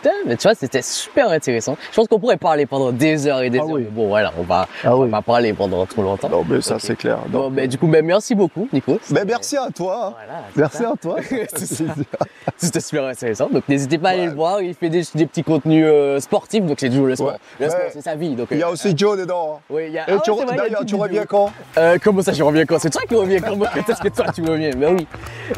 Putain, 0.04 0.16
mais 0.26 0.36
tu 0.36 0.44
vois, 0.44 0.54
c'était 0.56 0.82
super 0.82 1.30
intéressant. 1.30 1.78
Je 1.92 1.96
pense 1.96 2.08
qu'on 2.10 2.20
pourrait 2.20 2.36
parler 2.38 2.66
pendant 2.66 2.92
des 2.92 3.26
heures 3.26 3.42
et 3.42 3.50
des 3.50 3.58
Ah 3.60 3.62
heures. 3.62 3.70
oui. 3.70 3.84
mais 3.86 3.90
Bon, 3.90 4.08
voilà, 4.10 4.34
on 4.38 4.44
va, 4.44 4.68
Ah 4.84 4.96
on 4.98 5.04
oui. 5.04 5.10
va 5.10 5.22
parler 5.22 5.54
pendant 5.54 5.86
trop 5.86 6.02
longtemps. 6.04 6.28
Non, 6.30 6.44
mais 6.48 6.60
ça, 6.62 6.76
c'est 6.78 6.98
clair. 6.98 7.20
Bon, 7.28 7.44
Donc, 7.46 7.54
ben, 7.54 7.68
du 7.70 7.78
coup, 7.78 7.88
ben, 7.88 8.04
merci 8.06 8.36
beaucoup, 8.36 8.68
Nico. 8.74 9.00
mais 9.12 9.24
merci 9.24 9.56
à 9.56 9.70
toi. 9.74 10.14
Voilà, 10.18 10.44
Merci 10.58 10.78
ça. 10.78 10.92
à 10.92 10.98
toi. 11.02 11.16
C'était 12.58 12.80
super 12.82 13.06
intéressant. 13.06 13.48
Donc, 13.50 13.64
n'hésitez 13.70 13.98
pas 13.98 14.10
à 14.10 14.12
aller 14.12 14.26
le 14.26 14.34
voir. 14.34 14.62
Il 14.62 14.74
fait 14.74 14.90
des, 14.90 15.04
des 15.16 15.26
petits 15.26 15.44
contenus 15.44 15.86
euh, 15.88 16.20
sportifs. 16.20 16.64
Donc, 16.66 16.78
c'est 16.80 16.90
toujours 16.90 17.08
le 17.08 17.16
sport. 17.16 17.28
Ouais. 17.30 17.38
Le 17.62 17.70
sport, 17.70 17.80
Ouais. 17.82 17.90
c'est 17.94 18.02
sa 18.02 18.16
vie. 18.16 18.36
Donc, 18.36 18.50
Il 18.52 18.58
y 18.58 18.64
a 18.64 18.68
euh, 18.68 18.72
aussi 18.72 18.94
Joe 18.98 19.18
dedans. 19.18 19.56
hein. 19.56 19.62
Oui, 19.70 19.84
il 19.88 19.94
y 19.94 20.00
a. 20.00 20.10
Et 20.10 20.14
Ah 20.14 20.20
tu 20.24 20.32
vrai, 20.32 20.46
y 20.70 20.76
a 20.76 20.98
reviens 20.98 21.26
quand? 21.26 21.52
Euh, 21.78 21.98
comment 22.04 22.22
ça, 22.22 22.34
je 22.34 22.44
reviens 22.44 22.66
quand? 22.66 22.80
C'est 22.80 22.90
toi 22.90 23.02
qui 23.08 23.16
reviens 23.16 23.40
quand? 23.40 23.58
Quand 23.58 23.90
est-ce 23.90 24.02
que 24.02 24.10
toi, 24.10 24.26
tu 24.34 24.42
reviens 24.42 24.72
Ben 24.76 24.96
oui. 24.96 25.08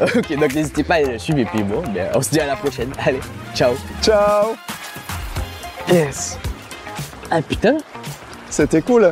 ok, 0.00 0.38
donc 0.38 0.54
n'hésitez 0.54 0.84
pas 0.84 0.94
à 0.96 1.00
le 1.02 1.18
suivre 1.18 1.40
et 1.40 1.44
puis 1.46 1.62
bon, 1.62 1.82
ben, 1.94 2.08
on 2.14 2.20
se 2.22 2.30
dit 2.30 2.40
à 2.40 2.46
la 2.46 2.56
prochaine. 2.56 2.90
Allez, 3.04 3.20
ciao. 3.54 3.72
Ciao. 4.36 4.54
Yes. 5.88 6.36
Ah 7.30 7.40
putain, 7.40 7.78
C'était 8.50 8.82
cool 8.82 9.10